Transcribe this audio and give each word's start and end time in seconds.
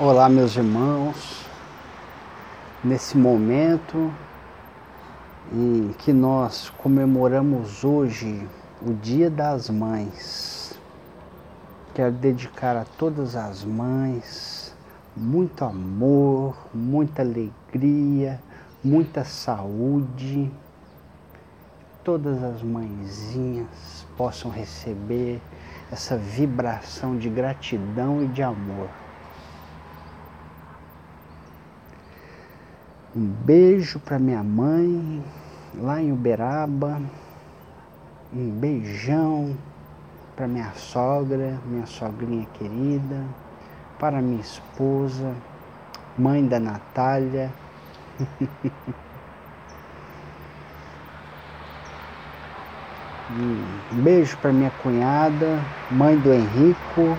Olá, 0.00 0.28
meus 0.28 0.54
irmãos. 0.54 1.44
Nesse 2.84 3.18
momento 3.18 4.12
em 5.52 5.92
que 5.98 6.12
nós 6.12 6.70
comemoramos 6.78 7.82
hoje 7.82 8.46
o 8.80 8.94
Dia 8.94 9.28
das 9.28 9.68
Mães, 9.68 10.78
quero 11.96 12.12
dedicar 12.12 12.76
a 12.76 12.84
todas 12.84 13.34
as 13.34 13.64
mães 13.64 14.72
muito 15.16 15.64
amor, 15.64 16.56
muita 16.72 17.22
alegria, 17.22 18.40
muita 18.84 19.24
saúde. 19.24 20.48
Todas 22.04 22.40
as 22.44 22.62
mãezinhas 22.62 24.06
possam 24.16 24.48
receber 24.48 25.42
essa 25.90 26.16
vibração 26.16 27.18
de 27.18 27.28
gratidão 27.28 28.22
e 28.22 28.28
de 28.28 28.44
amor. 28.44 28.88
Um 33.16 33.24
beijo 33.24 33.98
para 34.00 34.18
minha 34.18 34.42
mãe 34.44 35.24
lá 35.74 36.02
em 36.02 36.12
Uberaba. 36.12 37.00
Um 38.30 38.50
beijão 38.50 39.56
para 40.36 40.46
minha 40.46 40.72
sogra, 40.74 41.58
minha 41.64 41.86
sogrinha 41.86 42.46
querida, 42.52 43.24
para 43.98 44.20
minha 44.20 44.42
esposa, 44.42 45.34
mãe 46.18 46.46
da 46.46 46.60
Natália. 46.60 47.50
um 53.30 54.02
beijo 54.02 54.36
para 54.36 54.52
minha 54.52 54.70
cunhada, 54.70 55.64
mãe 55.90 56.18
do 56.18 56.30
Henrico, 56.30 57.16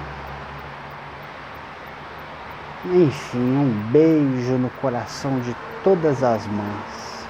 enfim, 2.85 3.57
um 3.57 3.91
beijo 3.91 4.53
no 4.53 4.69
coração 4.69 5.41
de 5.41 5.53
todas 5.83 6.23
as 6.23 6.47
mães. 6.47 7.27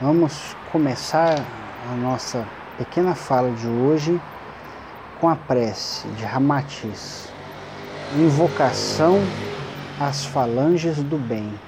Vamos 0.00 0.54
começar 0.70 1.36
a 1.90 1.94
nossa 1.94 2.46
pequena 2.76 3.14
fala 3.14 3.50
de 3.52 3.66
hoje 3.66 4.20
com 5.18 5.26
a 5.26 5.34
prece 5.34 6.06
de 6.08 6.24
Ramatiz, 6.26 7.32
invocação 8.14 9.20
às 9.98 10.26
falanges 10.26 11.02
do 11.02 11.16
bem. 11.16 11.58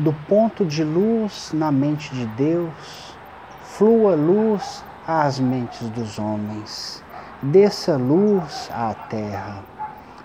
Do 0.00 0.12
ponto 0.28 0.64
de 0.64 0.82
luz 0.82 1.52
na 1.54 1.70
mente 1.70 2.12
de 2.12 2.26
Deus, 2.26 3.14
flua 3.62 4.16
luz 4.16 4.82
às 5.06 5.38
mentes 5.38 5.88
dos 5.90 6.18
homens, 6.18 7.04
desça 7.40 7.96
luz 7.96 8.68
à 8.72 8.94
terra 8.94 9.77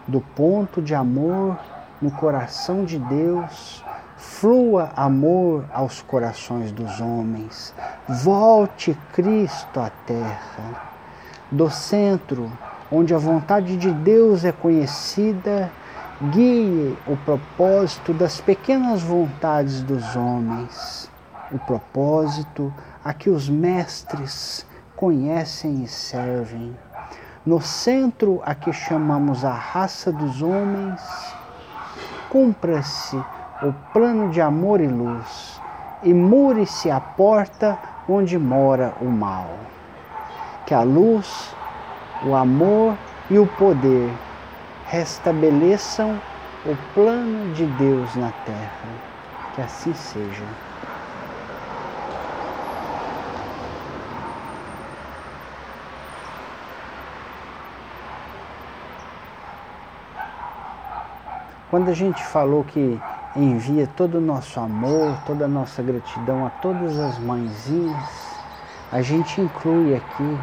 do 0.08 0.20
ponto 0.20 0.82
de 0.82 0.94
amor 0.94 1.58
no 2.02 2.12
coração 2.12 2.84
de 2.84 3.00
Deus, 3.00 3.84
flua 4.18 4.92
amor 4.96 5.66
aos 5.72 6.02
corações 6.02 6.72
dos 6.72 7.00
homens. 7.00 7.74
Volte 8.08 8.98
Cristo 9.14 9.80
à 9.80 9.90
terra. 10.06 10.92
Do 11.52 11.70
centro, 11.70 12.52
onde 12.92 13.14
a 13.14 13.18
vontade 13.18 13.78
de 13.78 13.92
Deus 13.92 14.44
é 14.44 14.52
conhecida, 14.52 15.72
guie 16.32 16.98
o 17.08 17.18
propósito 17.18 18.14
das 18.14 18.42
pequenas 18.42 19.02
vontades 19.02 19.82
dos 19.82 20.16
homens, 20.16 21.10
o 21.52 21.60
propósito 21.60 22.74
a 23.04 23.14
que 23.14 23.30
os 23.30 23.50
mestres 23.50 24.66
conhecem 24.96 25.84
e 25.84 25.88
servem 25.88 26.76
no 27.46 27.60
centro 27.60 28.42
a 28.46 28.56
que 28.56 28.72
chamamos 28.72 29.44
a 29.44 29.52
raça 29.52 30.12
dos 30.12 30.42
homens, 30.42 31.02
cumpra-se 32.30 33.18
o 33.62 33.74
plano 33.92 34.30
de 34.30 34.40
amor 34.40 34.80
e 34.80 34.88
luz, 34.88 35.62
e 36.02 36.14
mure-se 36.14 36.90
a 36.90 37.00
porta 37.00 37.78
onde 38.08 38.38
mora 38.38 38.94
o 39.02 39.06
mal. 39.06 39.50
Que 40.66 40.74
a 40.74 40.82
luz, 40.84 41.54
o 42.26 42.34
amor 42.34 42.98
e 43.30 43.38
o 43.38 43.46
poder 43.46 44.10
restabeleçam 44.86 46.20
o 46.66 46.76
plano 46.94 47.54
de 47.54 47.66
Deus 47.66 48.16
na 48.16 48.32
terra. 48.46 48.90
Que 49.56 49.62
assim 49.62 49.94
seja. 49.94 50.44
Quando 61.74 61.90
a 61.90 61.94
gente 61.96 62.24
falou 62.24 62.64
que 62.64 63.02
envia 63.36 63.88
todo 63.88 64.20
o 64.20 64.22
nosso 64.22 64.60
amor, 64.60 65.18
toda 65.26 65.46
a 65.46 65.48
nossa 65.48 65.82
gratidão 65.82 66.46
a 66.46 66.52
todas 66.52 67.00
as 67.00 67.18
mãezinhas, 67.18 68.38
a 68.92 69.02
gente 69.02 69.42
inclui 69.42 69.96
aqui 69.96 70.38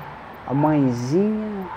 a 0.48 0.52
mãezinha 0.52 1.68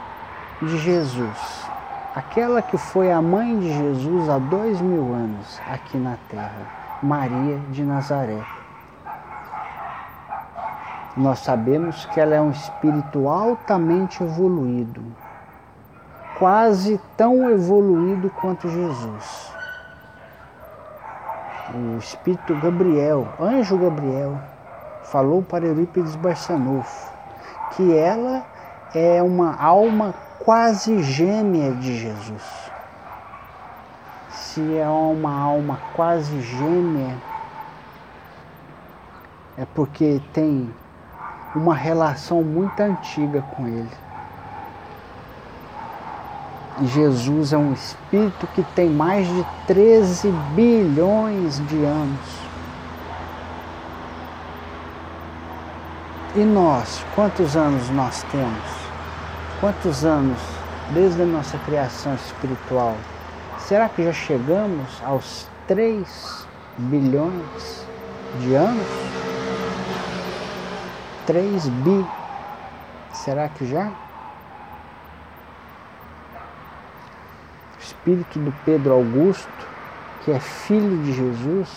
de 0.60 0.76
Jesus, 0.80 1.70
aquela 2.16 2.64
que 2.64 2.80
foi 2.80 3.12
a 3.12 3.22
mãe 3.22 3.60
de 3.60 3.72
Jesus 3.72 4.28
há 4.28 4.40
dois 4.40 4.82
mil 4.82 5.14
anos 5.14 5.62
aqui 5.72 6.00
na 6.00 6.18
terra, 6.28 6.68
Maria 7.04 7.60
de 7.70 7.84
Nazaré. 7.84 8.42
Nós 11.16 11.38
sabemos 11.38 12.08
que 12.08 12.20
ela 12.20 12.34
é 12.34 12.42
um 12.42 12.50
espírito 12.50 13.28
altamente 13.28 14.24
evoluído, 14.24 15.04
quase 16.38 17.00
tão 17.16 17.50
evoluído 17.50 18.30
quanto 18.30 18.70
Jesus. 18.70 19.52
O 21.74 21.98
Espírito 21.98 22.56
Gabriel, 22.60 23.28
anjo 23.40 23.78
Gabriel, 23.78 24.38
falou 25.04 25.42
para 25.42 25.66
Eurípides 25.66 26.16
Barçanufo 26.16 27.12
que 27.76 27.96
ela 27.98 28.46
é 28.94 29.22
uma 29.24 29.56
alma 29.60 30.14
quase 30.40 31.02
gêmea 31.02 31.72
de 31.74 31.98
Jesus. 31.98 32.44
Se 34.30 34.78
é 34.78 34.88
uma 34.88 35.34
alma 35.34 35.80
quase 35.96 36.40
gêmea, 36.42 37.16
é 39.58 39.66
porque 39.74 40.22
tem 40.32 40.72
uma 41.56 41.74
relação 41.74 42.44
muito 42.44 42.80
antiga 42.80 43.42
com 43.56 43.68
ele. 43.68 43.90
Jesus 46.82 47.54
é 47.54 47.58
um 47.58 47.72
espírito 47.74 48.48
que 48.56 48.64
tem 48.76 48.90
mais 48.90 49.28
de 49.28 49.46
13 49.68 50.32
bilhões 50.56 51.60
de 51.68 51.84
anos. 51.84 52.44
E 56.36 56.40
nós, 56.40 57.06
quantos 57.14 57.56
anos 57.56 57.90
nós 57.92 58.24
temos? 58.32 58.84
Quantos 59.60 60.04
anos 60.04 60.40
desde 60.92 61.22
a 61.22 61.26
nossa 61.26 61.60
criação 61.60 62.16
espiritual? 62.16 62.96
Será 63.60 63.88
que 63.88 64.04
já 64.04 64.14
chegamos 64.14 64.90
aos 65.06 65.48
3 65.68 66.48
bilhões 66.78 67.86
de 68.42 68.56
anos? 68.56 68.88
3 71.28 71.70
bi. 71.70 72.06
Será 73.14 73.48
que 73.48 73.66
já? 73.68 73.92
Espírito 77.84 78.40
do 78.40 78.54
Pedro 78.66 78.94
Augusto, 78.94 79.68
que 80.24 80.32
é 80.32 80.40
filho 80.40 81.04
de 81.04 81.14
Jesus, 81.14 81.70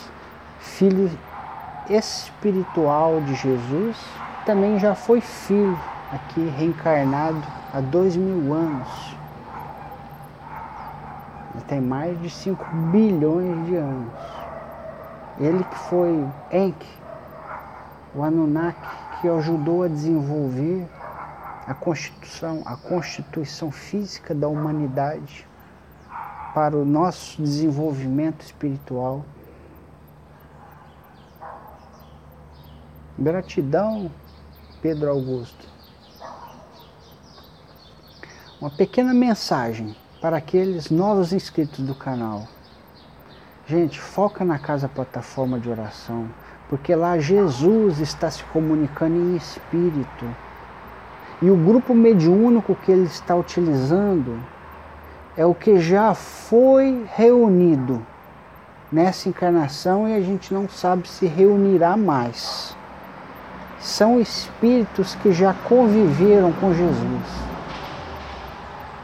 filho 0.58 1.10
espiritual 1.90 3.20
de 3.20 3.34
Jesus, 3.34 3.96
também 4.44 4.78
já 4.78 4.94
foi 4.94 5.20
filho 5.20 5.78
aqui 6.12 6.48
reencarnado 6.56 7.42
há 7.72 7.80
dois 7.80 8.16
mil 8.16 8.54
anos. 8.54 9.16
Ele 11.54 11.64
tem 11.66 11.80
mais 11.80 12.20
de 12.20 12.30
5 12.30 12.64
bilhões 12.92 13.66
de 13.66 13.76
anos. 13.76 14.12
Ele 15.38 15.64
que 15.64 15.78
foi 15.88 16.24
Enki, 16.52 16.88
o 18.14 18.22
Anunnaki, 18.22 18.88
que 19.20 19.28
ajudou 19.28 19.82
a 19.84 19.88
desenvolver 19.88 20.86
a 21.66 21.74
constituição, 21.74 22.62
a 22.64 22.76
constituição 22.76 23.70
física 23.70 24.34
da 24.34 24.46
humanidade 24.46 25.46
para 26.56 26.74
o 26.74 26.86
nosso 26.86 27.42
desenvolvimento 27.42 28.40
espiritual. 28.40 29.26
Gratidão, 33.18 34.10
Pedro 34.80 35.10
Augusto. 35.10 35.68
Uma 38.58 38.70
pequena 38.70 39.12
mensagem 39.12 39.94
para 40.18 40.38
aqueles 40.38 40.88
novos 40.88 41.30
inscritos 41.30 41.84
do 41.84 41.94
canal. 41.94 42.48
Gente, 43.66 44.00
foca 44.00 44.42
na 44.42 44.58
casa 44.58 44.88
plataforma 44.88 45.60
de 45.60 45.68
oração, 45.68 46.26
porque 46.70 46.94
lá 46.94 47.18
Jesus 47.18 48.00
está 48.00 48.30
se 48.30 48.42
comunicando 48.44 49.14
em 49.14 49.36
espírito. 49.36 50.24
E 51.42 51.50
o 51.50 51.56
grupo 51.58 51.94
mediúnico 51.94 52.74
que 52.76 52.90
ele 52.90 53.04
está 53.04 53.36
utilizando 53.36 54.55
é 55.36 55.44
o 55.44 55.54
que 55.54 55.78
já 55.78 56.14
foi 56.14 57.04
reunido 57.14 58.04
nessa 58.90 59.28
encarnação 59.28 60.08
e 60.08 60.14
a 60.14 60.20
gente 60.20 60.54
não 60.54 60.68
sabe 60.68 61.06
se 61.06 61.26
reunirá 61.26 61.96
mais. 61.96 62.74
São 63.78 64.18
espíritos 64.18 65.14
que 65.16 65.32
já 65.32 65.54
conviveram 65.68 66.52
com 66.52 66.72
Jesus. 66.72 67.46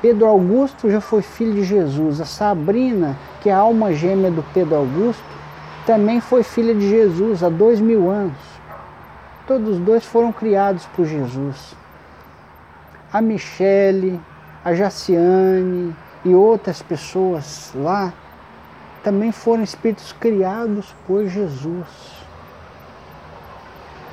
Pedro 0.00 0.26
Augusto 0.26 0.90
já 0.90 1.00
foi 1.00 1.22
filho 1.22 1.54
de 1.54 1.64
Jesus. 1.64 2.20
A 2.20 2.24
Sabrina, 2.24 3.16
que 3.40 3.50
é 3.50 3.52
a 3.52 3.58
alma 3.58 3.92
gêmea 3.92 4.30
do 4.30 4.42
Pedro 4.54 4.76
Augusto, 4.76 5.22
também 5.86 6.20
foi 6.20 6.42
filha 6.42 6.74
de 6.74 6.88
Jesus 6.88 7.42
há 7.44 7.48
dois 7.48 7.80
mil 7.80 8.10
anos. 8.10 8.38
Todos 9.46 9.78
dois 9.78 10.04
foram 10.04 10.32
criados 10.32 10.86
por 10.96 11.04
Jesus. 11.04 11.76
A 13.12 13.20
Michele, 13.20 14.18
a 14.64 14.74
Jaciane 14.74 15.94
e 16.24 16.34
outras 16.34 16.80
pessoas 16.82 17.72
lá 17.74 18.12
também 19.02 19.32
foram 19.32 19.62
espíritos 19.62 20.12
criados 20.12 20.94
por 21.06 21.26
Jesus. 21.26 22.22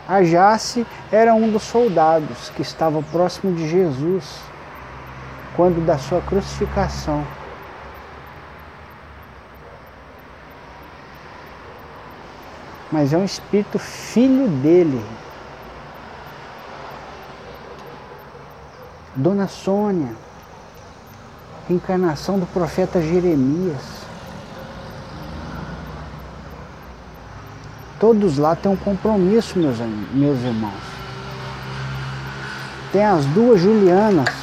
A 0.08 0.24
Jace 0.24 0.88
era 1.12 1.36
um 1.36 1.52
dos 1.52 1.62
soldados 1.62 2.50
que 2.50 2.64
estava 2.64 3.02
próximo 3.04 3.56
de 3.56 3.70
Jesus 3.70 4.42
quando 5.56 5.86
da 5.86 5.98
sua 6.00 6.20
crucificação. 6.22 7.24
Mas 12.92 13.14
é 13.14 13.18
um 13.18 13.24
espírito 13.24 13.78
filho 13.78 14.48
dele. 14.48 15.06
Dona 19.16 19.48
Sônia, 19.48 20.16
encarnação 21.74 22.40
do 22.40 22.46
profeta 22.48 23.02
Jeremias. 23.02 24.00
Todos 28.00 28.38
lá 28.38 28.56
têm 28.56 28.72
um 28.72 28.78
compromisso, 28.78 29.60
meus, 29.60 29.78
meus 30.14 30.40
irmãos. 30.40 31.00
Tem 32.92 33.04
as 33.04 33.26
duas 33.28 33.60
Julianas. 33.60 34.34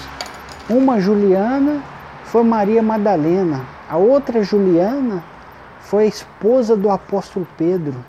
Uma 0.69 1.01
Juliana 1.01 1.83
foi 2.25 2.43
Maria 2.43 2.83
Madalena. 2.83 3.65
A 3.89 3.97
outra 3.97 4.43
Juliana 4.43 5.25
foi 5.81 6.05
a 6.05 6.09
esposa 6.09 6.77
do 6.77 6.91
apóstolo 6.91 7.47
Pedro. 7.57 8.05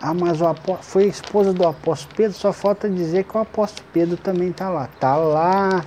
Ah, 0.00 0.14
mas 0.14 0.40
o 0.40 0.46
apó... 0.46 0.76
foi 0.80 1.04
a 1.04 1.08
esposa 1.08 1.52
do 1.52 1.66
apóstolo 1.66 2.14
Pedro, 2.16 2.36
só 2.36 2.52
falta 2.52 2.88
dizer 2.88 3.24
que 3.24 3.36
o 3.36 3.40
apóstolo 3.40 3.86
Pedro 3.92 4.16
também 4.16 4.50
está 4.50 4.68
lá. 4.68 4.88
Está 4.92 5.16
lá, 5.16 5.84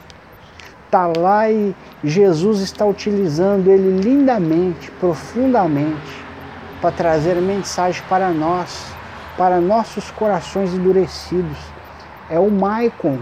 está 0.90 1.06
lá 1.06 1.48
e 1.52 1.76
Jesus 2.04 2.62
está 2.62 2.84
utilizando 2.84 3.68
ele 3.68 4.02
lindamente, 4.02 4.90
profundamente 5.00 6.26
para 6.82 6.92
trazer 6.92 7.36
mensagem 7.36 8.02
para 8.10 8.32
nós, 8.32 8.92
para 9.38 9.62
nossos 9.62 10.10
corações 10.10 10.74
endurecidos. 10.74 11.58
É 12.28 12.40
o 12.40 12.50
Maicon, 12.50 13.20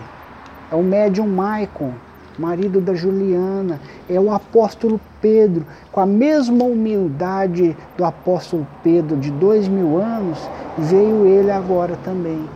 é 0.72 0.76
o 0.76 0.82
médium 0.82 1.28
Maicon, 1.28 1.92
marido 2.40 2.80
da 2.80 2.94
Juliana, 2.94 3.82
é 4.10 4.18
o 4.18 4.32
apóstolo 4.32 5.00
Pedro, 5.20 5.66
com 5.92 6.00
a 6.00 6.06
mesma 6.06 6.64
humildade 6.64 7.76
do 7.98 8.06
apóstolo 8.06 8.66
Pedro 8.82 9.18
de 9.18 9.30
dois 9.32 9.68
mil 9.68 9.98
anos, 9.98 10.40
veio 10.78 11.26
ele 11.26 11.52
agora 11.52 11.98
também. 12.06 12.48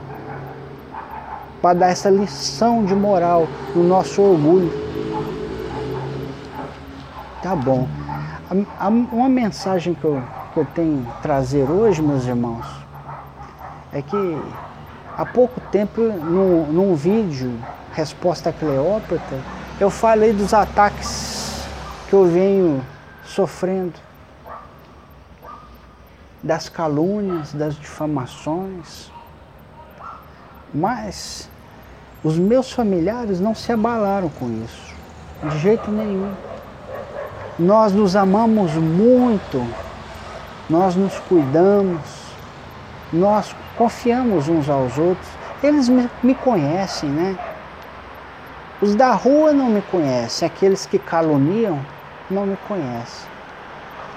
Para 1.61 1.79
dar 1.79 1.87
essa 1.89 2.09
lição 2.09 2.85
de 2.85 2.95
moral 2.95 3.45
no 3.75 3.83
nosso 3.83 4.21
orgulho. 4.21 4.90
Tá 7.41 7.55
bom. 7.55 7.87
Uma 9.11 9.29
mensagem 9.29 9.93
que 9.93 10.03
eu 10.03 10.21
que 10.53 10.59
eu 10.59 10.65
tenho 10.65 11.07
trazer 11.21 11.69
hoje, 11.69 12.01
meus 12.01 12.25
irmãos, 12.25 12.65
é 13.91 14.01
que 14.01 14.41
há 15.17 15.25
pouco 15.25 15.59
tempo, 15.71 16.01
num, 16.01 16.65
num 16.71 16.95
vídeo, 16.95 17.57
Resposta 17.93 18.49
a 18.49 18.53
Cleópatra, 18.53 19.39
eu 19.79 19.89
falei 19.89 20.33
dos 20.33 20.53
ataques 20.53 21.65
que 22.09 22.13
eu 22.13 22.25
venho 22.25 22.81
sofrendo, 23.25 23.93
das 26.43 26.67
calúnias, 26.67 27.53
das 27.53 27.75
difamações, 27.75 29.11
mas 30.73 31.49
os 32.23 32.37
meus 32.37 32.71
familiares 32.71 33.39
não 33.39 33.53
se 33.53 33.71
abalaram 33.71 34.29
com 34.29 34.49
isso, 34.63 34.95
de 35.43 35.59
jeito 35.59 35.91
nenhum. 35.91 36.33
Nós 37.61 37.93
nos 37.93 38.15
amamos 38.15 38.73
muito 38.73 39.65
nós 40.71 40.95
nos 40.95 41.19
cuidamos, 41.27 41.99
nós 43.11 43.53
confiamos 43.77 44.47
uns 44.47 44.69
aos 44.69 44.97
outros. 44.97 45.27
Eles 45.61 45.89
me, 45.89 46.33
conhecem, 46.33 47.09
né? 47.09 47.37
Os 48.81 48.95
da 48.95 49.11
rua 49.11 49.51
não 49.51 49.69
me 49.69 49.81
conhecem, 49.81 50.47
aqueles 50.47 50.85
que 50.85 50.97
caluniam 50.97 51.77
não 52.29 52.45
me 52.45 52.57
conhecem. 52.69 53.29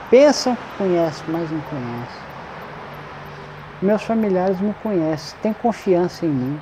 Pensam 0.09 0.55
que 0.55 0.79
conhecem, 0.79 1.25
mas 1.27 1.51
não 1.51 1.61
conhecem. 1.63 2.25
Meus 3.83 4.05
familiares 4.05 4.61
me 4.61 4.73
conhecem, 4.75 5.37
têm 5.43 5.53
confiança 5.55 6.25
em 6.25 6.29
mim. 6.29 6.61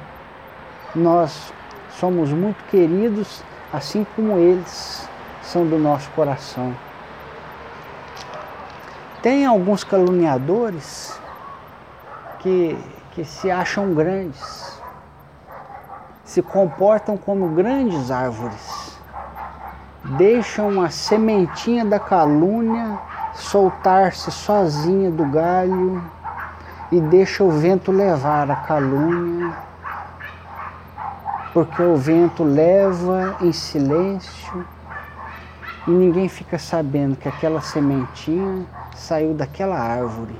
Nós 0.94 1.52
somos 2.00 2.32
muito 2.32 2.64
queridos, 2.70 3.44
assim 3.70 4.06
como 4.16 4.38
eles 4.38 5.06
são 5.42 5.66
do 5.66 5.78
nosso 5.78 6.10
coração. 6.10 6.74
Tem 9.22 9.46
alguns 9.46 9.84
caluniadores 9.84 11.18
que, 12.40 12.76
que 13.12 13.24
se 13.24 13.50
acham 13.50 13.94
grandes, 13.94 14.80
se 16.24 16.42
comportam 16.42 17.16
como 17.16 17.48
grandes 17.50 18.10
árvores, 18.10 18.98
deixam 20.16 20.82
a 20.82 20.90
sementinha 20.90 21.84
da 21.84 22.00
calúnia 22.00 22.98
soltar-se 23.34 24.30
sozinha 24.30 25.10
do 25.10 25.24
galho 25.26 26.02
e 26.90 27.00
deixa 27.00 27.44
o 27.44 27.50
vento 27.50 27.92
levar 27.92 28.50
a 28.50 28.56
calúnia, 28.56 29.52
porque 31.52 31.80
o 31.80 31.96
vento 31.96 32.42
leva 32.42 33.36
em 33.40 33.52
silêncio 33.52 34.66
e 35.86 35.90
ninguém 35.90 36.28
fica 36.28 36.58
sabendo 36.58 37.16
que 37.16 37.28
aquela 37.28 37.60
sementinha 37.60 38.64
saiu 38.94 39.34
daquela 39.34 39.76
árvore. 39.78 40.34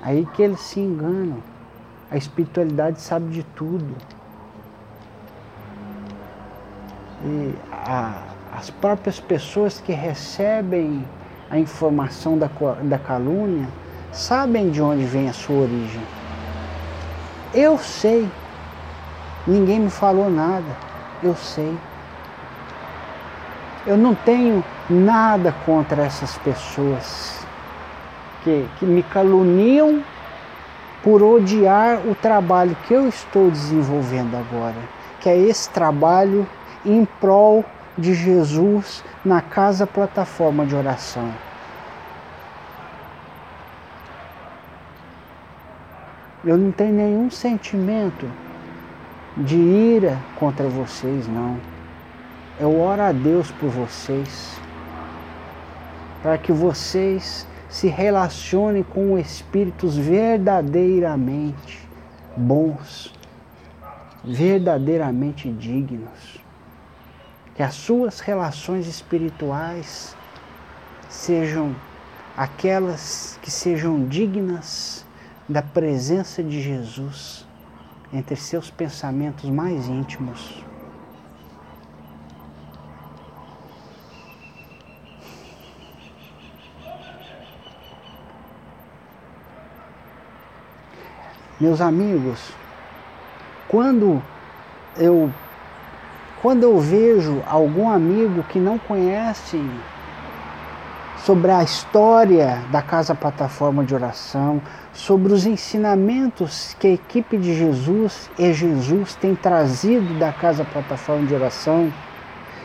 Aí 0.00 0.26
que 0.32 0.42
eles 0.42 0.60
se 0.60 0.78
enganam. 0.80 1.38
A 2.10 2.16
espiritualidade 2.16 3.00
sabe 3.00 3.30
de 3.30 3.42
tudo. 3.42 3.94
E 7.24 7.54
a, 7.72 8.22
as 8.56 8.70
próprias 8.70 9.18
pessoas 9.18 9.80
que 9.80 9.92
recebem 9.92 11.04
a 11.50 11.58
informação 11.58 12.38
da, 12.38 12.48
da 12.82 12.98
calúnia 12.98 13.68
sabem 14.12 14.70
de 14.70 14.80
onde 14.80 15.04
vem 15.04 15.28
a 15.28 15.32
sua 15.32 15.62
origem. 15.62 16.02
Eu 17.52 17.76
sei. 17.76 18.28
Ninguém 19.46 19.80
me 19.80 19.90
falou 19.90 20.30
nada. 20.30 20.87
Eu 21.22 21.34
sei. 21.34 21.76
Eu 23.86 23.96
não 23.96 24.14
tenho 24.14 24.62
nada 24.88 25.54
contra 25.64 26.02
essas 26.02 26.36
pessoas 26.38 27.44
que, 28.44 28.68
que 28.78 28.86
me 28.86 29.02
caluniam 29.02 30.02
por 31.02 31.22
odiar 31.22 32.06
o 32.06 32.14
trabalho 32.14 32.76
que 32.86 32.94
eu 32.94 33.08
estou 33.08 33.50
desenvolvendo 33.50 34.36
agora, 34.36 34.76
que 35.20 35.28
é 35.28 35.36
esse 35.36 35.70
trabalho 35.70 36.46
em 36.84 37.04
prol 37.20 37.64
de 37.96 38.14
Jesus 38.14 39.02
na 39.24 39.40
casa 39.40 39.86
plataforma 39.86 40.64
de 40.64 40.74
oração. 40.74 41.32
Eu 46.44 46.56
não 46.56 46.70
tenho 46.70 46.92
nenhum 46.92 47.30
sentimento 47.30 48.30
de 49.38 49.56
ira 49.56 50.18
contra 50.36 50.68
vocês, 50.68 51.28
não. 51.28 51.58
Eu 52.58 52.80
oro 52.80 53.02
a 53.02 53.12
Deus 53.12 53.50
por 53.52 53.68
vocês, 53.70 54.60
para 56.22 56.36
que 56.36 56.52
vocês 56.52 57.46
se 57.68 57.86
relacionem 57.86 58.82
com 58.82 59.16
espíritos 59.16 59.96
verdadeiramente 59.96 61.86
bons, 62.36 63.14
verdadeiramente 64.24 65.50
dignos. 65.52 66.38
Que 67.54 67.62
as 67.62 67.74
suas 67.74 68.20
relações 68.20 68.86
espirituais 68.86 70.16
sejam 71.08 71.74
aquelas 72.36 73.38
que 73.42 73.50
sejam 73.50 74.04
dignas 74.04 75.04
da 75.48 75.62
presença 75.62 76.42
de 76.42 76.60
Jesus 76.60 77.47
entre 78.12 78.36
seus 78.36 78.70
pensamentos 78.70 79.48
mais 79.50 79.86
íntimos. 79.86 80.62
Meus 91.60 91.80
amigos, 91.80 92.52
quando 93.66 94.22
eu 94.96 95.32
quando 96.40 96.62
eu 96.62 96.78
vejo 96.78 97.42
algum 97.44 97.90
amigo 97.90 98.44
que 98.44 98.60
não 98.60 98.78
conhece 98.78 99.60
sobre 101.24 101.50
a 101.50 101.62
história 101.62 102.62
da 102.70 102.80
Casa 102.80 103.14
Plataforma 103.14 103.84
de 103.84 103.94
Oração, 103.94 104.62
sobre 104.92 105.32
os 105.32 105.46
ensinamentos 105.46 106.74
que 106.78 106.86
a 106.86 106.92
equipe 106.92 107.36
de 107.36 107.54
Jesus 107.54 108.30
e 108.38 108.52
Jesus 108.52 109.14
tem 109.14 109.34
trazido 109.34 110.18
da 110.18 110.32
Casa 110.32 110.64
Plataforma 110.64 111.26
de 111.26 111.34
Oração, 111.34 111.92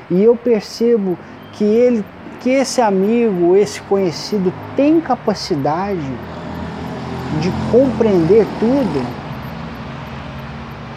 e 0.09 0.23
eu 0.23 0.35
percebo 0.35 1.17
que 1.53 1.63
ele, 1.63 2.05
que 2.39 2.49
esse 2.49 2.81
amigo, 2.81 3.55
esse 3.55 3.81
conhecido 3.81 4.53
tem 4.75 4.99
capacidade 5.01 6.11
de 7.41 7.51
compreender 7.71 8.45
tudo, 8.59 9.23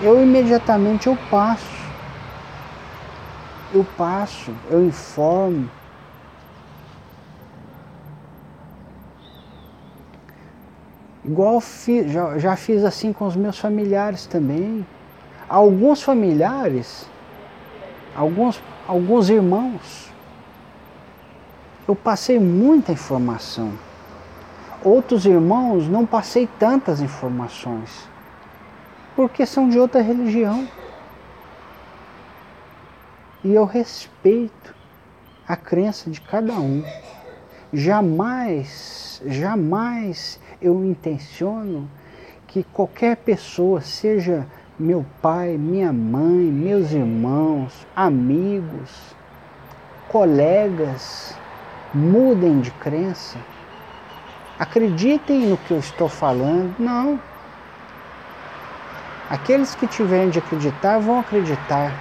eu 0.03 0.23
imediatamente 0.23 1.07
eu 1.07 1.17
passo. 1.31 1.77
Eu 3.75 3.85
passo, 3.97 4.53
eu 4.71 4.85
informo. 4.85 5.69
Igual 11.26 11.61
fiz, 11.61 12.12
já, 12.12 12.38
já 12.38 12.54
fiz 12.54 12.85
assim 12.85 13.12
com 13.12 13.26
os 13.26 13.35
meus 13.35 13.59
familiares 13.59 14.26
também. 14.26 14.87
Alguns 15.49 16.00
familiares, 16.00 17.04
alguns, 18.14 18.62
alguns 18.87 19.28
irmãos, 19.28 20.12
eu 21.88 21.97
passei 21.97 22.38
muita 22.38 22.92
informação. 22.92 23.73
Outros 24.85 25.26
irmãos 25.26 25.88
não 25.88 26.06
passei 26.06 26.49
tantas 26.61 27.00
informações, 27.00 28.09
porque 29.16 29.45
são 29.45 29.68
de 29.68 29.80
outra 29.80 30.00
religião. 30.00 30.68
E 33.42 33.52
eu 33.52 33.64
respeito 33.64 34.75
a 35.47 35.56
crença 35.56 36.09
de 36.09 36.21
cada 36.21 36.52
um. 36.52 36.85
Jamais, 37.73 39.21
jamais 39.26 40.38
eu 40.61 40.85
intenciono 40.85 41.89
que 42.47 42.63
qualquer 42.63 43.17
pessoa, 43.17 43.81
seja 43.81 44.47
meu 44.79 45.05
pai, 45.21 45.57
minha 45.57 45.93
mãe, 45.93 46.45
meus 46.45 46.93
irmãos, 46.93 47.87
amigos, 47.95 49.15
colegas, 50.09 51.35
mudem 51.95 52.61
de 52.61 52.71
crença 52.71 53.39
acreditem 54.59 55.47
no 55.47 55.57
que 55.57 55.73
eu 55.73 55.79
estou 55.79 56.09
falando. 56.09 56.75
Não. 56.79 57.19
Aqueles 59.31 59.75
que 59.75 59.87
tiverem 59.87 60.31
de 60.31 60.39
acreditar 60.39 60.99
vão 60.99 61.21
acreditar. 61.21 61.93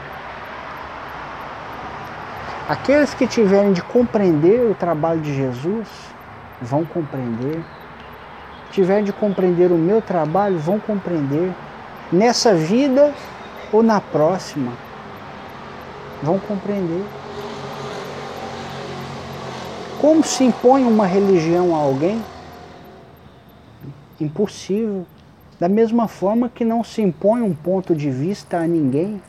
Aqueles 2.70 3.14
que 3.14 3.28
tiverem 3.28 3.74
de 3.74 3.82
compreender 3.82 4.70
o 4.70 4.74
trabalho 4.74 5.22
de 5.22 5.34
Jesus 5.34 5.88
vão 6.62 6.84
compreender. 6.86 7.64
Tiverem 8.72 9.04
de 9.04 9.14
compreender 9.14 9.72
o 9.72 9.78
meu 9.78 10.02
trabalho 10.02 10.58
vão 10.58 10.80
compreender. 10.80 11.54
Nessa 12.12 12.54
vida 12.54 13.14
ou 13.72 13.82
na 13.82 14.00
próxima 14.02 14.74
vão 16.22 16.40
compreender. 16.40 17.04
Como 20.00 20.24
se 20.24 20.44
impõe 20.44 20.84
uma 20.84 21.06
religião 21.06 21.76
a 21.76 21.80
alguém? 21.80 22.22
impossível. 24.20 25.06
Da 25.60 25.70
mesma 25.70 26.08
forma 26.08 26.50
que 26.50 26.66
não 26.66 26.84
se 26.84 27.02
impõe 27.02 27.42
um 27.42 27.54
ponto 27.54 27.96
de 27.96 28.10
vista 28.10 28.58
a 28.58 28.68
ninguém. 28.68 29.22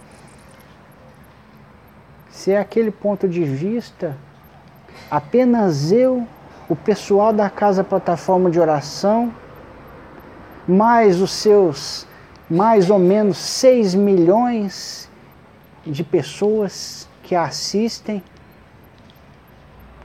Se 2.30 2.52
é 2.52 2.58
aquele 2.58 2.90
ponto 2.90 3.28
de 3.28 3.44
vista, 3.44 4.16
apenas 5.10 5.92
eu, 5.92 6.26
o 6.68 6.74
pessoal 6.74 7.32
da 7.32 7.48
Casa 7.48 7.84
Plataforma 7.84 8.50
de 8.50 8.58
Oração, 8.58 9.32
mais 10.66 11.20
os 11.20 11.30
seus 11.30 12.06
mais 12.48 12.90
ou 12.90 12.98
menos 12.98 13.38
6 13.38 13.94
milhões 13.94 15.10
de 15.84 16.04
pessoas 16.04 17.08
que 17.22 17.34
assistem, 17.34 18.22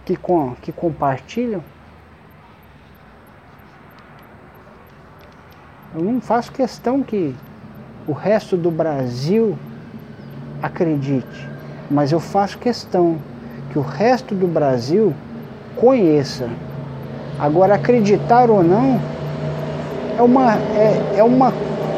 que, 0.03 0.15
com, 0.15 0.55
que 0.55 0.71
compartilham, 0.71 1.63
Eu 5.93 6.01
não 6.01 6.21
faço 6.21 6.53
questão 6.53 7.03
que 7.03 7.35
o 8.07 8.13
resto 8.13 8.55
do 8.55 8.71
Brasil 8.71 9.57
acredite, 10.61 11.49
mas 11.89 12.13
eu 12.13 12.19
faço 12.19 12.57
questão 12.57 13.17
que 13.71 13.77
o 13.77 13.81
resto 13.81 14.33
do 14.33 14.47
Brasil 14.47 15.13
conheça. 15.75 16.49
Agora, 17.39 17.75
acreditar 17.75 18.49
ou 18.49 18.63
não 18.63 18.99
é 20.17 20.21
uma, 20.21 20.55
é, 20.55 21.15
é 21.17 21.23
uma 21.23 21.53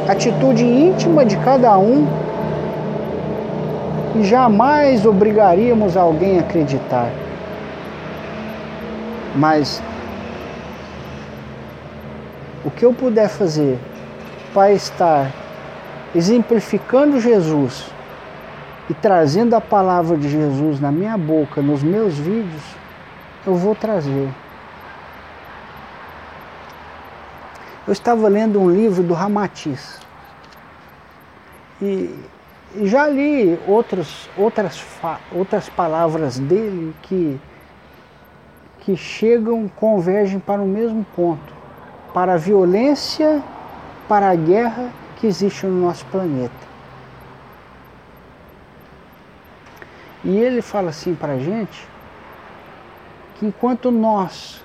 atitude 0.08 0.63
íntima 0.63 1.25
de 1.25 1.38
cada 1.38 1.77
um 1.77 2.08
e 4.15 4.24
jamais 4.24 5.06
obrigaríamos 5.06 5.98
alguém 5.98 6.38
a 6.38 6.42
acreditar. 6.42 7.10
Mas 9.36 9.82
o 12.63 12.70
que 12.70 12.86
eu 12.86 12.94
puder 12.94 13.27
fazer 13.27 13.80
para 14.53 14.72
estar 14.72 15.32
exemplificando 16.15 17.20
Jesus 17.20 17.92
e 18.89 18.94
trazendo 18.94 19.56
a 19.56 19.62
palavra 19.62 20.15
de 20.15 20.30
Jesus 20.30 20.80
na 20.80 20.92
minha 20.92 21.18
boca, 21.18 21.62
nos 21.62 21.82
meus 21.82 22.18
vídeos, 22.18 22.62
eu 23.45 23.55
vou 23.55 23.75
trazer. 23.75 24.29
Eu 27.85 27.93
estava 27.93 28.27
lendo 28.27 28.59
um 28.59 28.69
livro 28.69 29.03
do 29.03 29.13
Ramatiz 29.13 30.00
e, 31.81 32.13
já 32.83 33.07
li 33.07 33.59
outros, 33.67 34.29
outras, 34.38 34.83
outras 35.31 35.69
palavras 35.69 36.39
dele 36.39 36.95
que, 37.03 37.39
que 38.79 38.95
chegam, 38.95 39.67
convergem 39.67 40.39
para 40.39 40.62
o 40.62 40.67
mesmo 40.67 41.05
ponto 41.15 41.63
para 42.13 42.33
a 42.33 42.38
violência, 42.38 43.41
para 44.07 44.29
a 44.29 44.35
guerra 44.35 44.91
que 45.17 45.25
existe 45.25 45.65
no 45.65 45.81
nosso 45.81 46.05
planeta. 46.05 46.73
E 50.23 50.38
ele 50.38 50.62
fala 50.62 50.89
assim 50.89 51.15
para 51.15 51.33
a 51.33 51.39
gente 51.39 51.92
que 53.36 53.46
enquanto 53.46 53.92
nós 53.92 54.63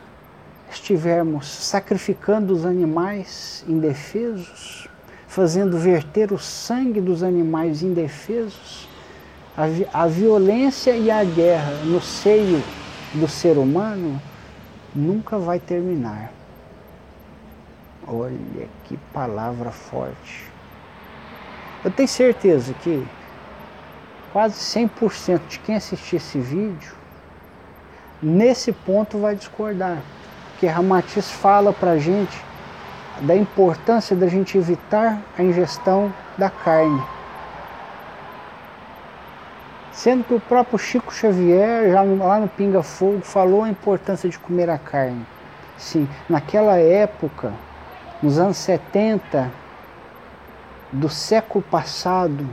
estivermos 0.70 1.46
sacrificando 1.46 2.52
os 2.52 2.64
animais 2.64 3.64
indefesos, 3.66 4.88
fazendo 5.26 5.78
verter 5.78 6.32
o 6.32 6.38
sangue 6.38 7.00
dos 7.00 7.22
animais 7.22 7.82
indefesos, 7.82 8.88
a, 9.56 9.66
vi 9.66 9.86
a 9.92 10.06
violência 10.06 10.96
e 10.96 11.10
a 11.10 11.24
guerra 11.24 11.72
no 11.84 12.00
seio 12.00 12.62
do 13.14 13.26
ser 13.26 13.58
humano 13.58 14.20
nunca 14.94 15.38
vai 15.38 15.58
terminar. 15.58 16.32
Olha 18.06 18.68
que 18.84 18.96
palavra 19.12 19.70
forte. 19.70 20.50
Eu 21.84 21.90
tenho 21.90 22.08
certeza 22.08 22.74
que 22.74 23.06
quase 24.32 24.54
100% 24.54 25.40
de 25.48 25.58
quem 25.60 25.76
assistir 25.76 26.16
esse 26.16 26.38
vídeo, 26.38 26.92
nesse 28.22 28.72
ponto 28.72 29.18
vai 29.18 29.34
discordar. 29.34 29.98
Porque 30.50 30.66
Ramatiz 30.66 31.30
fala 31.30 31.72
para 31.72 31.98
gente 31.98 32.36
da 33.20 33.34
importância 33.34 34.14
da 34.14 34.26
gente 34.28 34.56
evitar 34.56 35.18
a 35.36 35.42
ingestão 35.42 36.12
da 36.36 36.50
carne. 36.50 37.02
Sendo 39.92 40.22
que 40.22 40.34
o 40.34 40.40
próprio 40.40 40.78
Chico 40.78 41.12
Xavier, 41.12 41.90
já 41.90 42.02
lá 42.02 42.38
no 42.38 42.48
Pinga 42.48 42.82
Fogo, 42.82 43.20
falou 43.22 43.64
a 43.64 43.68
importância 43.68 44.28
de 44.28 44.38
comer 44.38 44.70
a 44.70 44.78
carne. 44.78 45.26
Sim, 45.76 46.08
naquela 46.28 46.76
época, 46.76 47.52
nos 48.22 48.38
anos 48.38 48.56
70 48.58 49.50
do 50.92 51.08
século 51.08 51.64
passado, 51.64 52.48